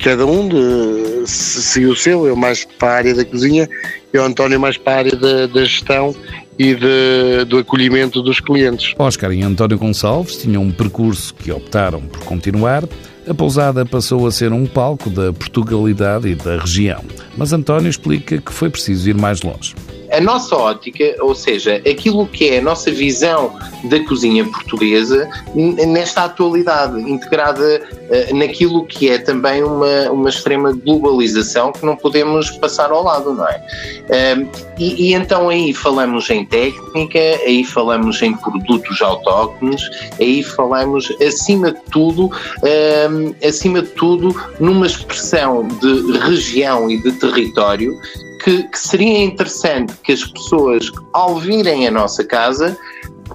cada 0.03 0.25
um 0.25 0.49
de, 0.49 1.27
seguiu 1.27 1.91
o 1.91 1.95
seu, 1.95 2.25
eu 2.25 2.35
mais 2.35 2.65
para 2.65 2.89
a 2.89 2.95
área 2.95 3.13
da 3.13 3.23
cozinha 3.23 3.69
e 4.11 4.17
o 4.17 4.23
António 4.23 4.59
mais 4.59 4.77
para 4.77 4.93
a 4.93 4.97
área 4.97 5.15
da, 5.15 5.47
da 5.47 5.63
gestão 5.63 6.15
e 6.57 6.73
de, 6.73 7.45
do 7.47 7.59
acolhimento 7.59 8.21
dos 8.21 8.39
clientes. 8.39 8.93
Oscar 8.97 9.31
e 9.31 9.43
António 9.43 9.77
Gonçalves 9.77 10.37
tinham 10.37 10.63
um 10.63 10.71
percurso 10.71 11.33
que 11.35 11.51
optaram 11.51 12.01
por 12.01 12.23
continuar. 12.23 12.83
A 13.27 13.33
pousada 13.33 13.85
passou 13.85 14.27
a 14.27 14.31
ser 14.31 14.51
um 14.51 14.65
palco 14.65 15.09
da 15.09 15.31
Portugalidade 15.31 16.27
e 16.27 16.35
da 16.35 16.57
região, 16.57 17.03
mas 17.37 17.53
António 17.53 17.89
explica 17.89 18.37
que 18.39 18.51
foi 18.51 18.69
preciso 18.69 19.09
ir 19.09 19.15
mais 19.15 19.41
longe 19.41 19.73
a 20.13 20.21
nossa 20.21 20.55
ótica, 20.55 21.15
ou 21.19 21.33
seja, 21.33 21.77
aquilo 21.89 22.27
que 22.27 22.49
é 22.49 22.59
a 22.59 22.61
nossa 22.61 22.91
visão 22.91 23.57
da 23.85 23.99
cozinha 24.05 24.45
portuguesa 24.45 25.27
nesta 25.55 26.25
atualidade, 26.25 26.99
integrada 27.01 27.81
uh, 27.83 28.35
naquilo 28.35 28.85
que 28.85 29.09
é 29.09 29.17
também 29.17 29.63
uma, 29.63 30.11
uma 30.11 30.29
extrema 30.29 30.71
globalização 30.71 31.71
que 31.71 31.85
não 31.85 31.95
podemos 31.95 32.51
passar 32.51 32.91
ao 32.91 33.03
lado, 33.03 33.33
não 33.33 33.47
é? 33.47 33.57
Uh, 34.03 34.49
e, 34.77 35.09
e, 35.09 35.13
então 35.13 35.49
aí 35.49 35.73
falamos 35.73 36.29
em 36.29 36.45
técnica, 36.45 37.19
aí 37.45 37.63
falamos 37.63 38.21
em 38.21 38.35
produtos 38.37 39.01
autóctonos, 39.01 39.81
aí 40.19 40.43
falamos 40.43 41.11
acima 41.21 41.71
de 41.71 41.81
tudo, 41.91 42.25
uh, 42.27 43.35
acima 43.45 43.81
de 43.81 43.89
tudo, 43.89 44.35
numa 44.59 44.85
expressão 44.85 45.67
de 45.67 46.17
região 46.19 46.89
e 46.89 47.01
de 47.01 47.11
território 47.13 47.99
que, 48.43 48.63
que 48.63 48.77
seria 48.77 49.23
interessante 49.23 49.93
que 50.03 50.11
as 50.11 50.23
pessoas, 50.23 50.91
ao 51.13 51.37
virem 51.37 51.87
à 51.87 51.91
nossa 51.91 52.23
casa, 52.23 52.77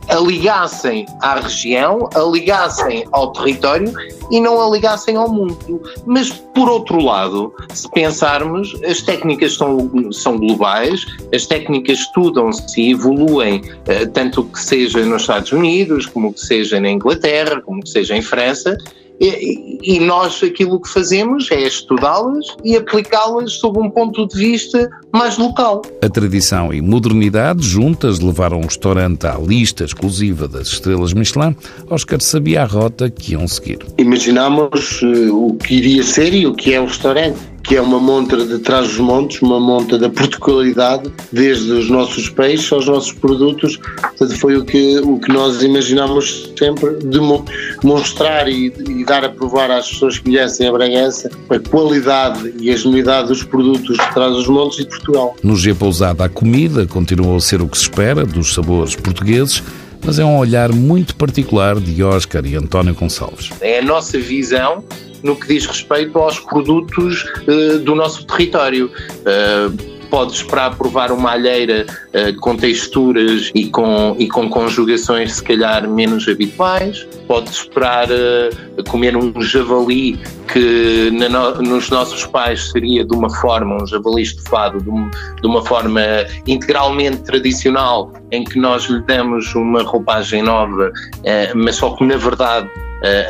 aligassem 0.09 1.07
à 1.23 1.41
região, 1.41 2.09
aligassem 2.15 3.05
ao 3.13 3.33
território 3.33 3.93
e 4.31 4.41
não 4.41 4.61
aligassem 4.61 5.17
ao 5.17 5.29
mundo. 5.29 5.83
Mas, 6.07 6.31
por 6.31 6.69
outro 6.69 7.01
lado, 7.01 7.53
se 7.73 7.91
pensarmos, 7.91 8.75
as 8.85 9.01
técnicas 9.01 9.55
são, 9.55 10.13
são 10.13 10.39
globais, 10.39 11.07
as 11.35 11.47
técnicas 11.47 12.01
estudam-se 12.01 12.81
e 12.81 12.93
evoluem, 12.93 13.63
eh, 13.87 14.07
tanto 14.07 14.45
que 14.45 14.61
seja 14.61 15.05
nos 15.05 15.23
Estados 15.23 15.53
Unidos, 15.53 16.07
como 16.07 16.33
que 16.33 16.41
seja 16.41 16.79
na 16.79 16.91
Inglaterra, 16.91 17.63
como 17.63 17.83
que 17.83 17.89
seja 17.89 18.17
em 18.17 18.23
França, 18.23 18.77
e, 19.21 19.79
e 19.83 20.01
nós 20.01 20.43
aquilo 20.43 20.81
que 20.81 20.89
fazemos 20.89 21.51
é 21.51 21.63
estudá-las 21.63 22.47
e 22.65 22.77
aplicá-las 22.77 23.53
sob 23.53 23.79
um 23.79 23.91
ponto 23.91 24.27
de 24.27 24.37
vista 24.39 24.89
mais 25.13 25.37
local. 25.39 25.83
A 26.03 26.09
tradição 26.09 26.73
e 26.73 26.81
modernidade 26.81 27.67
juntas 27.67 28.21
levaram 28.21 28.61
o 28.61 28.65
restaurante 28.65 29.27
à 29.27 29.37
lista 29.39 29.85
exclusiva 29.85 30.47
das 30.47 30.69
estrelas 30.69 31.13
Michelin. 31.13 31.57
Oscar 31.91 32.21
sabia 32.21 32.63
a 32.63 32.67
rota 32.67 33.11
que 33.11 33.33
iam 33.33 33.47
seguir. 33.49 33.79
Imaginámos 33.99 35.03
uh, 35.03 35.47
o 35.47 35.55
que 35.55 35.75
iria 35.75 36.03
ser 36.03 36.35
e 36.35 36.47
o 36.47 36.55
que 36.55 36.75
é 36.75 36.81
o 36.81 36.87
restaurante 36.87 37.39
que 37.69 37.77
é 37.77 37.83
uma 37.83 38.01
montra 38.01 38.47
de 38.47 38.59
trás 38.61 38.89
dos 38.89 38.97
montes, 38.97 39.43
uma 39.43 39.61
montra 39.61 39.99
da 39.99 40.09
particularidade, 40.09 41.13
desde 41.31 41.71
os 41.71 41.91
nossos 41.91 42.31
peixes 42.31 42.73
aos 42.73 42.87
nossos 42.87 43.13
produtos. 43.13 43.77
Portanto, 43.77 44.39
foi 44.39 44.57
o 44.57 44.65
que, 44.65 44.99
o 45.01 45.19
que 45.19 45.31
nós 45.31 45.63
imaginámos 45.63 46.51
sempre 46.59 46.97
demonstrar 47.05 48.49
e, 48.49 48.73
e 48.89 49.05
dar 49.05 49.23
a 49.23 49.29
provar 49.29 49.71
às 49.71 49.87
pessoas 49.87 50.17
que 50.17 50.25
conhecem 50.25 50.67
a 50.67 50.73
Bragança 50.73 51.31
a 51.51 51.59
qualidade 51.59 52.55
e 52.59 52.71
a 52.71 52.77
genuidade 52.77 53.29
dos 53.29 53.43
produtos 53.43 53.99
de 53.99 54.15
trás 54.15 54.33
dos 54.33 54.49
montes 54.49 54.79
e 54.79 54.85
de 54.85 54.89
Portugal. 54.89 55.37
No 55.43 55.55
G 55.55 55.75
Pousada, 55.75 56.25
a 56.25 56.29
comida 56.31 56.87
continuou 56.87 57.37
a 57.37 57.41
ser 57.41 57.61
o 57.61 57.69
que 57.69 57.77
se 57.77 57.83
espera 57.85 58.25
dos 58.25 58.55
sabores 58.55 58.97
portugueses 58.97 59.63
mas 60.05 60.19
é 60.19 60.25
um 60.25 60.39
olhar 60.39 60.73
muito 60.73 61.17
particular 61.17 61.79
de 61.79 62.05
Oscar 62.05 62.47
e 62.47 62.55
António 62.55 62.95
Gonçalves. 62.95 63.51
É 63.61 63.81
a 63.81 63.83
nossa 63.83 64.17
visão 64.17 64.85
no 65.23 65.37
que 65.37 65.49
diz 65.49 65.67
respeito 65.67 66.19
aos 66.19 66.39
produtos 66.41 67.25
uh, 67.47 67.79
do 67.81 67.95
nosso 67.95 68.25
território. 68.27 68.91
Uh, 69.21 69.99
pode 70.11 70.33
esperar 70.33 70.75
provar 70.77 71.13
uma 71.13 71.33
alheira 71.33 71.87
uh, 71.87 72.41
com 72.41 72.57
texturas 72.57 73.51
e 73.55 73.69
com, 73.71 74.17
e 74.19 74.29
com 74.29 74.49
conjugações 74.49 75.35
se 75.35 75.43
calhar 75.43 75.89
menos 75.89 76.27
habituais, 76.29 77.07
pode 77.27 77.51
esperar 77.51 78.09
uh, 78.11 78.85
comer 78.89 79.17
um 79.17 79.41
javali 79.41 80.19
que 80.53 81.11
no, 81.11 81.63
nos 81.63 81.91
nossos 81.91 82.25
pais 82.27 82.71
seria 82.71 83.05
de 83.05 83.15
uma 83.15 83.31
forma, 83.31 83.83
um 83.83 83.87
javali 83.87 84.23
estufado, 84.23 84.83
de, 84.83 84.91
um, 84.91 85.11
de 85.41 85.47
uma 85.47 85.65
forma 85.65 86.01
integralmente 86.47 87.19
tradicional, 87.19 88.13
em 88.31 88.45
que 88.45 88.59
nós 88.59 88.85
lhe 88.85 89.01
damos 89.03 89.55
uma 89.55 89.83
roupagem 89.83 90.43
nova, 90.43 90.91
uh, 90.91 91.59
mas 91.59 91.77
só 91.77 91.95
que 91.95 92.05
na 92.05 92.17
verdade 92.17 92.69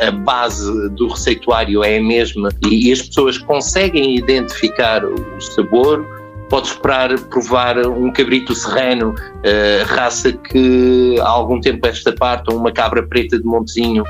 a 0.07 0.11
base 0.11 0.89
do 0.89 1.07
receituário 1.07 1.83
é 1.83 1.97
a 1.97 2.03
mesma 2.03 2.49
e, 2.69 2.91
as 2.91 3.01
pessoas 3.01 3.37
conseguem 3.37 4.15
identificar 4.17 5.05
o 5.05 5.41
sabor, 5.41 6.05
pode 6.49 6.67
esperar 6.67 7.17
provar 7.19 7.77
um 7.85 8.11
cabrito 8.11 8.55
serrano, 8.55 9.13
raça 9.85 10.33
que 10.33 11.19
há 11.21 11.29
algum 11.29 11.61
tempo 11.61 11.85
esta 11.85 12.11
parte, 12.11 12.51
ou 12.51 12.57
uma 12.57 12.71
cabra 12.71 13.03
preta 13.03 13.37
de 13.37 13.45
Montezinho, 13.45 14.03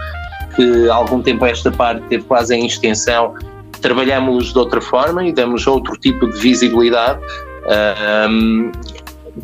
que 0.56 0.90
há 0.90 0.96
algum 0.96 1.22
tempo 1.22 1.46
esta 1.46 1.72
parte 1.72 2.02
teve 2.08 2.24
quase 2.24 2.56
em 2.56 2.66
extensão. 2.66 3.34
Trabalhamos 3.82 4.52
de 4.52 4.60
outra 4.60 4.82
forma 4.82 5.26
e 5.26 5.32
damos 5.32 5.66
outro 5.68 5.98
tipo 5.98 6.30
de 6.30 6.40
visibilidade. 6.40 7.20
Uh, 7.66 8.30
um, 8.30 8.72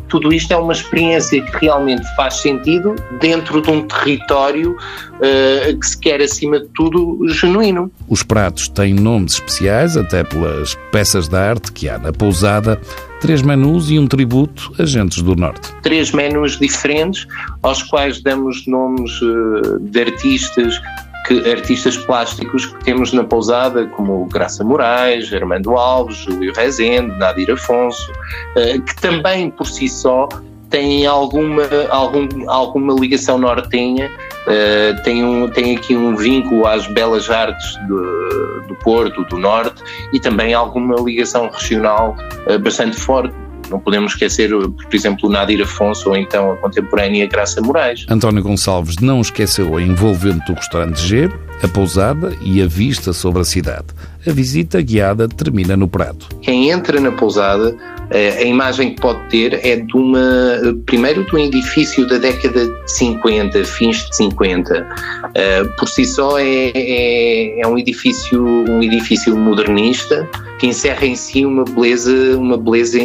tudo 0.08 0.32
isto 0.32 0.52
é 0.52 0.56
uma 0.56 0.72
experiência 0.72 1.42
que 1.42 1.64
realmente 1.64 2.04
faz 2.16 2.34
sentido 2.34 2.94
dentro 3.20 3.60
de 3.60 3.70
um 3.70 3.82
território 3.82 4.72
uh, 4.72 5.78
que 5.78 5.86
se 5.86 5.98
quer, 5.98 6.20
acima 6.20 6.60
de 6.60 6.68
tudo, 6.74 7.18
genuíno. 7.28 7.90
Os 8.08 8.22
pratos 8.22 8.68
têm 8.68 8.94
nomes 8.94 9.34
especiais, 9.34 9.96
até 9.96 10.24
pelas 10.24 10.76
peças 10.90 11.28
de 11.28 11.36
arte 11.36 11.72
que 11.72 11.88
há 11.88 11.98
na 11.98 12.12
pousada. 12.12 12.80
Três 13.20 13.40
menus 13.40 13.90
e 13.90 13.98
um 13.98 14.06
tributo 14.06 14.72
a 14.78 14.84
gentes 14.84 15.22
do 15.22 15.34
Norte. 15.34 15.72
Três 15.82 16.12
menus 16.12 16.58
diferentes, 16.58 17.26
aos 17.62 17.82
quais 17.82 18.22
damos 18.22 18.66
nomes 18.66 19.10
uh, 19.22 19.80
de 19.80 20.00
artistas 20.00 20.80
que 21.26 21.50
artistas 21.50 21.96
plásticos 21.96 22.66
que 22.66 22.84
temos 22.84 23.12
na 23.12 23.24
pousada, 23.24 23.86
como 23.86 24.26
Graça 24.26 24.62
Moraes, 24.62 25.32
Armando 25.32 25.76
Alves, 25.76 26.18
Júlio 26.18 26.52
Rezende, 26.54 27.16
Nadir 27.18 27.50
Afonso, 27.50 28.12
eh, 28.56 28.78
que 28.78 28.96
também 29.00 29.50
por 29.50 29.66
si 29.66 29.88
só 29.88 30.28
têm 30.70 31.06
alguma, 31.06 31.62
algum, 31.90 32.28
alguma 32.50 32.92
ligação 32.94 33.38
nortenha, 33.38 34.10
uh, 34.46 35.02
tem, 35.02 35.24
um, 35.24 35.48
tem 35.48 35.76
aqui 35.76 35.96
um 35.96 36.16
vínculo 36.16 36.66
às 36.66 36.86
belas 36.88 37.30
artes 37.30 37.76
do, 37.86 38.62
do 38.66 38.74
Porto, 38.82 39.24
do 39.24 39.38
Norte, 39.38 39.82
e 40.12 40.18
também 40.18 40.54
alguma 40.54 40.96
ligação 41.00 41.48
regional 41.52 42.16
uh, 42.52 42.58
bastante 42.58 42.96
forte 42.96 43.34
não 43.70 43.80
podemos 43.80 44.12
esquecer, 44.12 44.50
por 44.50 44.94
exemplo, 44.94 45.28
o 45.28 45.32
Nadir 45.32 45.62
Afonso 45.62 46.10
ou 46.10 46.16
então 46.16 46.52
a 46.52 46.56
contemporânea 46.56 47.26
Graça 47.26 47.60
Moraes. 47.60 48.06
António 48.08 48.42
Gonçalves 48.42 48.96
não 49.00 49.20
esqueceu 49.20 49.76
a 49.76 49.82
envolvente 49.82 50.44
do 50.46 50.54
restaurante 50.54 51.00
G, 51.00 51.28
a 51.62 51.68
pousada 51.68 52.36
e 52.42 52.62
a 52.62 52.66
vista 52.66 53.12
sobre 53.12 53.42
a 53.42 53.44
cidade. 53.44 53.86
A 54.26 54.32
visita 54.32 54.80
guiada 54.82 55.28
termina 55.28 55.76
no 55.76 55.88
prato. 55.88 56.28
Quem 56.42 56.70
entra 56.70 57.00
na 57.00 57.12
pousada, 57.12 57.76
eh, 58.10 58.38
a 58.38 58.42
imagem 58.42 58.94
que 58.94 59.00
pode 59.00 59.20
ter 59.28 59.54
é 59.64 59.76
de 59.76 59.96
uma, 59.96 60.76
primeiro, 60.84 61.24
de 61.24 61.34
um 61.34 61.38
edifício 61.38 62.06
da 62.06 62.18
década 62.18 62.66
de 62.66 62.92
50, 62.92 63.64
fins 63.64 63.98
de 64.08 64.16
50. 64.16 64.86
Eh, 65.34 65.64
por 65.78 65.88
si 65.88 66.04
só 66.04 66.38
é, 66.38 66.72
é, 66.74 67.60
é 67.60 67.66
um 67.66 67.78
edifício, 67.78 68.44
um 68.44 68.82
edifício 68.82 69.36
modernista 69.36 70.28
que 70.58 70.66
encerra 70.66 71.06
em 71.06 71.16
si 71.16 71.44
uma 71.44 71.64
beleza, 71.64 72.38
uma 72.38 72.56
beleza 72.56 72.98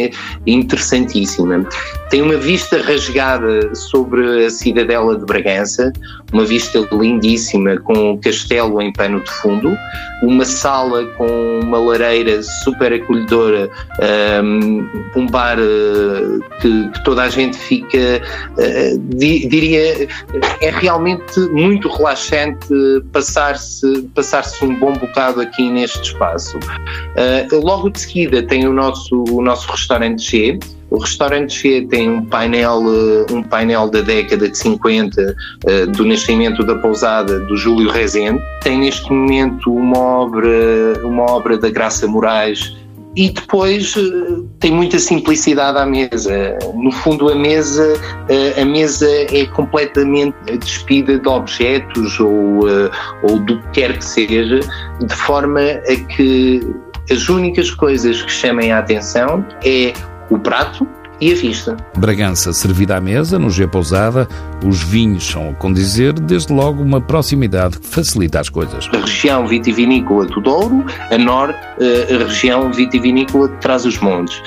interessantíssima. 0.46 1.68
Tem 2.10 2.22
uma 2.22 2.38
vista 2.38 2.82
rasgada 2.82 3.74
sobre 3.74 4.46
a 4.46 4.50
cidadela 4.50 5.18
de 5.18 5.26
Bragança, 5.26 5.94
uma 6.34 6.46
vista 6.46 6.86
lindíssima 6.92 7.78
com 7.78 8.12
o 8.12 8.18
castelo 8.18 8.82
em 8.82 8.92
pano 8.92 9.22
de 9.22 9.32
fundo, 9.32 9.78
uma 10.22 10.46
sala 10.46 11.06
com 11.18 11.60
uma 11.64 11.80
lareira 11.80 12.44
super 12.64 12.94
acolhedora, 12.94 13.70
um, 14.44 14.88
um 15.16 15.26
bar 15.28 15.58
uh, 15.58 16.40
que, 16.60 16.90
que, 16.90 17.04
toda 17.04 17.24
a 17.24 17.30
gente 17.30 17.58
fica, 17.58 18.22
di, 19.00 19.48
diria, 19.48 20.08
é 20.62 20.70
realmente 20.70 21.40
muito 21.52 21.88
relaxante 21.90 22.68
passar-se 23.12 24.04
passar 24.14 24.42
um 24.62 24.76
bom 24.76 24.94
bocado 24.94 25.42
aqui 25.42 25.70
neste 25.70 26.02
espaço. 26.02 26.58
Uh, 27.52 27.60
logo 27.64 27.90
de 27.90 28.00
seguida 28.00 28.44
tem 28.44 28.68
o 28.68 28.74
nosso, 28.74 29.24
o 29.30 29.42
nosso 29.42 29.72
restaurante 29.72 30.22
G, 30.22 30.60
o 30.92 30.98
restaurante 30.98 31.54
Che 31.54 31.88
tem 31.90 32.10
um 32.10 32.26
painel, 32.26 32.84
eh, 32.86 33.34
um 33.34 33.42
painel 33.42 33.90
da 33.90 34.02
década 34.02 34.50
de 34.50 34.58
50 34.58 35.36
eh, 35.66 35.86
do 35.86 36.06
nascimento 36.06 36.66
da 36.66 36.76
pousada 36.76 37.40
do 37.40 37.56
Júlio 37.56 37.90
Rezende. 37.90 38.42
Tem 38.62 38.78
neste 38.78 39.10
momento 39.10 39.74
uma 39.74 39.98
obra, 39.98 41.02
uma 41.06 41.32
obra 41.32 41.58
da 41.58 41.70
Graça 41.70 42.06
Moraes 42.08 42.76
e 43.16 43.30
depois 43.30 43.96
eh, 43.96 44.42
tem 44.60 44.74
muita 44.74 45.00
simplicidade 45.00 45.78
à 45.78 45.86
mesa. 45.86 46.58
No 46.76 46.92
fundo, 46.92 47.30
a 47.30 47.36
mesa, 47.36 47.94
a 48.62 48.66
mesa 48.66 49.10
é 49.10 49.46
completamente 49.46 50.36
despida 50.58 51.18
de 51.18 51.28
objetos 51.30 52.20
ou, 52.20 52.66
ou 53.24 53.40
do 53.40 53.62
que 53.62 53.72
quer 53.72 53.98
que 53.98 54.04
seja, 54.04 54.60
de 55.00 55.16
forma 55.16 55.62
a 55.62 55.96
que 55.96 56.60
as 57.12 57.28
únicas 57.28 57.70
coisas 57.72 58.22
que 58.22 58.32
chamem 58.32 58.72
a 58.72 58.80
atenção 58.80 59.46
é 59.64 59.94
o 60.30 60.40
prato 60.40 60.88
e 61.20 61.32
a 61.32 61.36
vista. 61.36 61.78
Bragança 61.96 62.52
servida 62.52 62.96
à 62.96 63.02
mesa, 63.02 63.38
no 63.38 63.50
G 63.50 63.68
Pousada, 63.68 64.28
os 64.66 64.82
vinhos 64.82 65.24
são 65.24 65.52
a 65.52 65.54
condizer, 65.54 66.14
desde 66.14 66.52
logo 66.52 66.82
uma 66.82 67.00
proximidade 67.00 67.78
que 67.80 67.88
facilita 67.88 68.40
as 68.40 68.50
coisas. 68.50 68.90
A 68.92 68.98
região 68.98 69.46
vitivinícola 69.46 70.26
do 70.26 70.42
Douro, 70.42 70.84
a 71.12 71.18
norte, 71.18 71.60
eh, 71.80 72.16
a 72.16 72.28
região 72.28 72.72
vitivinícola 72.72 73.50
de 73.50 73.58
Trás-os-Montes. 73.58 74.42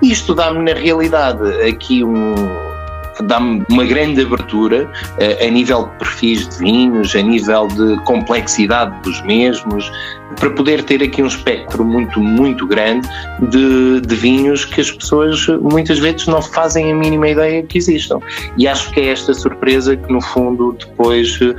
Isto 0.00 0.34
dá-me, 0.34 0.62
na 0.62 0.78
realidade, 0.78 1.42
aqui 1.62 2.04
um 2.04 2.34
dá-me 3.22 3.64
uma 3.70 3.84
grande 3.84 4.22
abertura 4.22 4.84
uh, 4.84 5.46
a 5.46 5.50
nível 5.50 5.86
de 5.86 5.98
perfis 5.98 6.48
de 6.48 6.58
vinhos, 6.58 7.14
a 7.14 7.22
nível 7.22 7.68
de 7.68 7.96
complexidade 8.04 9.00
dos 9.02 9.20
mesmos, 9.22 9.90
para 10.38 10.50
poder 10.50 10.84
ter 10.84 11.02
aqui 11.02 11.22
um 11.22 11.26
espectro 11.26 11.84
muito, 11.84 12.20
muito 12.20 12.66
grande 12.66 13.08
de, 13.48 14.00
de 14.00 14.14
vinhos 14.14 14.64
que 14.64 14.80
as 14.80 14.90
pessoas 14.90 15.46
muitas 15.60 15.98
vezes 15.98 16.26
não 16.26 16.40
fazem 16.40 16.92
a 16.92 16.94
mínima 16.94 17.28
ideia 17.28 17.62
que 17.62 17.78
existam. 17.78 18.20
E 18.56 18.68
acho 18.68 18.90
que 18.92 19.00
é 19.00 19.08
esta 19.08 19.34
surpresa 19.34 19.96
que, 19.96 20.12
no 20.12 20.20
fundo, 20.20 20.76
depois 20.78 21.38
uh, 21.40 21.54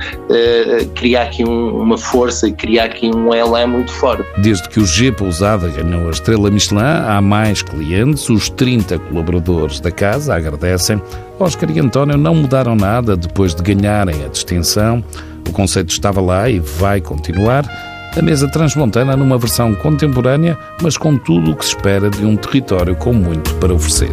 cria 0.94 1.22
aqui 1.22 1.44
um, 1.44 1.80
uma 1.80 1.98
força, 1.98 2.50
cria 2.50 2.84
aqui 2.84 3.10
um 3.14 3.34
elan 3.34 3.66
muito 3.66 3.92
forte. 3.92 4.24
Desde 4.38 4.68
que 4.68 4.80
o 4.80 4.86
G 4.86 5.12
Pousada 5.12 5.68
ganhou 5.68 6.08
a 6.08 6.10
estrela 6.10 6.50
Michelin, 6.50 6.80
há 6.82 7.20
mais 7.20 7.62
clientes, 7.62 8.28
os 8.28 8.48
30 8.48 8.98
colaboradores 8.98 9.80
da 9.80 9.90
casa 9.90 10.34
agradecem. 10.34 11.00
Oscar 11.42 11.68
e 11.72 11.80
António 11.80 12.16
não 12.16 12.36
mudaram 12.36 12.76
nada 12.76 13.16
depois 13.16 13.52
de 13.52 13.62
ganharem 13.62 14.24
a 14.24 14.28
distinção. 14.28 15.02
O 15.48 15.52
conceito 15.52 15.90
estava 15.90 16.20
lá 16.20 16.48
e 16.48 16.60
vai 16.60 17.00
continuar 17.00 17.64
a 18.16 18.22
mesa 18.22 18.46
transmontana 18.46 19.16
numa 19.16 19.36
versão 19.36 19.74
contemporânea, 19.74 20.56
mas 20.80 20.96
com 20.96 21.18
tudo 21.18 21.50
o 21.50 21.56
que 21.56 21.64
se 21.64 21.74
espera 21.74 22.08
de 22.08 22.24
um 22.24 22.36
território 22.36 22.94
com 22.94 23.12
muito 23.12 23.52
para 23.56 23.74
oferecer. 23.74 24.10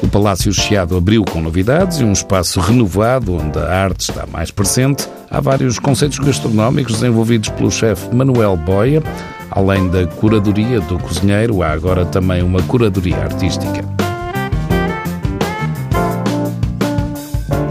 O 0.00 0.08
Palácio 0.08 0.52
Chiado 0.52 0.96
abriu 0.96 1.24
com 1.24 1.40
novidades 1.40 1.98
e 1.98 2.04
um 2.04 2.12
espaço 2.12 2.60
renovado 2.60 3.34
onde 3.34 3.58
a 3.58 3.68
arte 3.68 4.02
está 4.02 4.24
mais 4.24 4.52
presente. 4.52 5.08
Há 5.30 5.40
vários 5.40 5.78
conceitos 5.78 6.18
gastronómicos 6.18 6.94
desenvolvidos 6.94 7.48
pelo 7.50 7.70
chefe 7.70 8.14
Manuel 8.14 8.56
Boia, 8.56 9.02
Além 9.50 9.88
da 9.88 10.06
curadoria 10.06 10.80
do 10.80 10.98
cozinheiro, 10.98 11.62
há 11.62 11.72
agora 11.72 12.04
também 12.04 12.42
uma 12.42 12.62
curadoria 12.62 13.16
artística. 13.16 13.84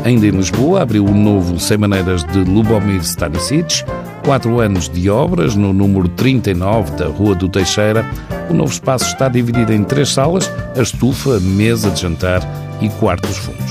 Ainda 0.04 0.26
em 0.26 0.32
Lisboa, 0.32 0.82
abriu 0.82 1.06
o 1.06 1.14
novo 1.14 1.60
Sem 1.60 1.78
Maneiras 1.78 2.24
de 2.24 2.40
Lubomir 2.40 3.02
Stanisic, 3.02 3.84
quatro 4.24 4.60
anos 4.60 4.90
de 4.90 5.10
obras 5.10 5.56
no 5.56 5.74
número 5.74 6.08
39 6.08 6.92
da 6.96 7.08
Rua 7.08 7.36
do 7.36 7.50
Teixeira. 7.50 8.06
O 8.50 8.54
novo 8.54 8.72
espaço 8.72 9.06
está 9.06 9.28
dividido 9.28 9.74
em 9.74 9.84
três 9.84 10.10
salas, 10.10 10.50
a 10.76 10.82
estufa, 10.82 11.40
mesa 11.40 11.92
de 11.92 12.02
jantar 12.02 12.42
e 12.82 12.90
quartos 12.90 13.38
fundos. 13.38 13.67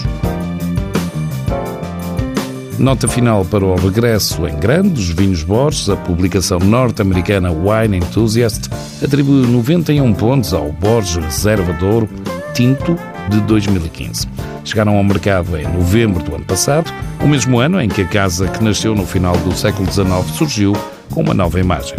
Nota 2.79 3.09
final 3.09 3.43
para 3.43 3.65
o 3.65 3.75
regresso 3.75 4.47
em 4.47 4.55
grande 4.55 4.91
dos 4.91 5.09
vinhos 5.09 5.43
Borges, 5.43 5.89
a 5.89 5.97
publicação 5.97 6.59
norte-americana 6.59 7.51
Wine 7.51 7.97
Enthusiast 7.97 8.69
atribuiu 9.03 9.49
91 9.49 10.13
pontos 10.13 10.53
ao 10.53 10.71
Borges 10.73 11.17
Reserva 11.17 11.73
de 11.73 11.85
Ouro 11.85 12.09
Tinto 12.53 12.99
de 13.31 13.41
2015. 13.41 14.29
Chegaram 14.63 14.97
ao 14.97 15.05
mercado 15.05 15.57
em 15.57 15.67
novembro 15.67 16.23
do 16.23 16.35
ano 16.35 16.45
passado, 16.45 16.93
o 17.23 17.27
mesmo 17.27 17.59
ano 17.59 17.81
em 17.81 17.89
que 17.89 18.03
a 18.03 18.07
casa 18.07 18.47
que 18.47 18.63
nasceu 18.63 18.95
no 18.95 19.07
final 19.07 19.37
do 19.39 19.57
século 19.57 19.91
XIX 19.91 20.37
surgiu 20.37 20.75
com 21.11 21.23
uma 21.23 21.33
nova 21.33 21.59
imagem. 21.59 21.97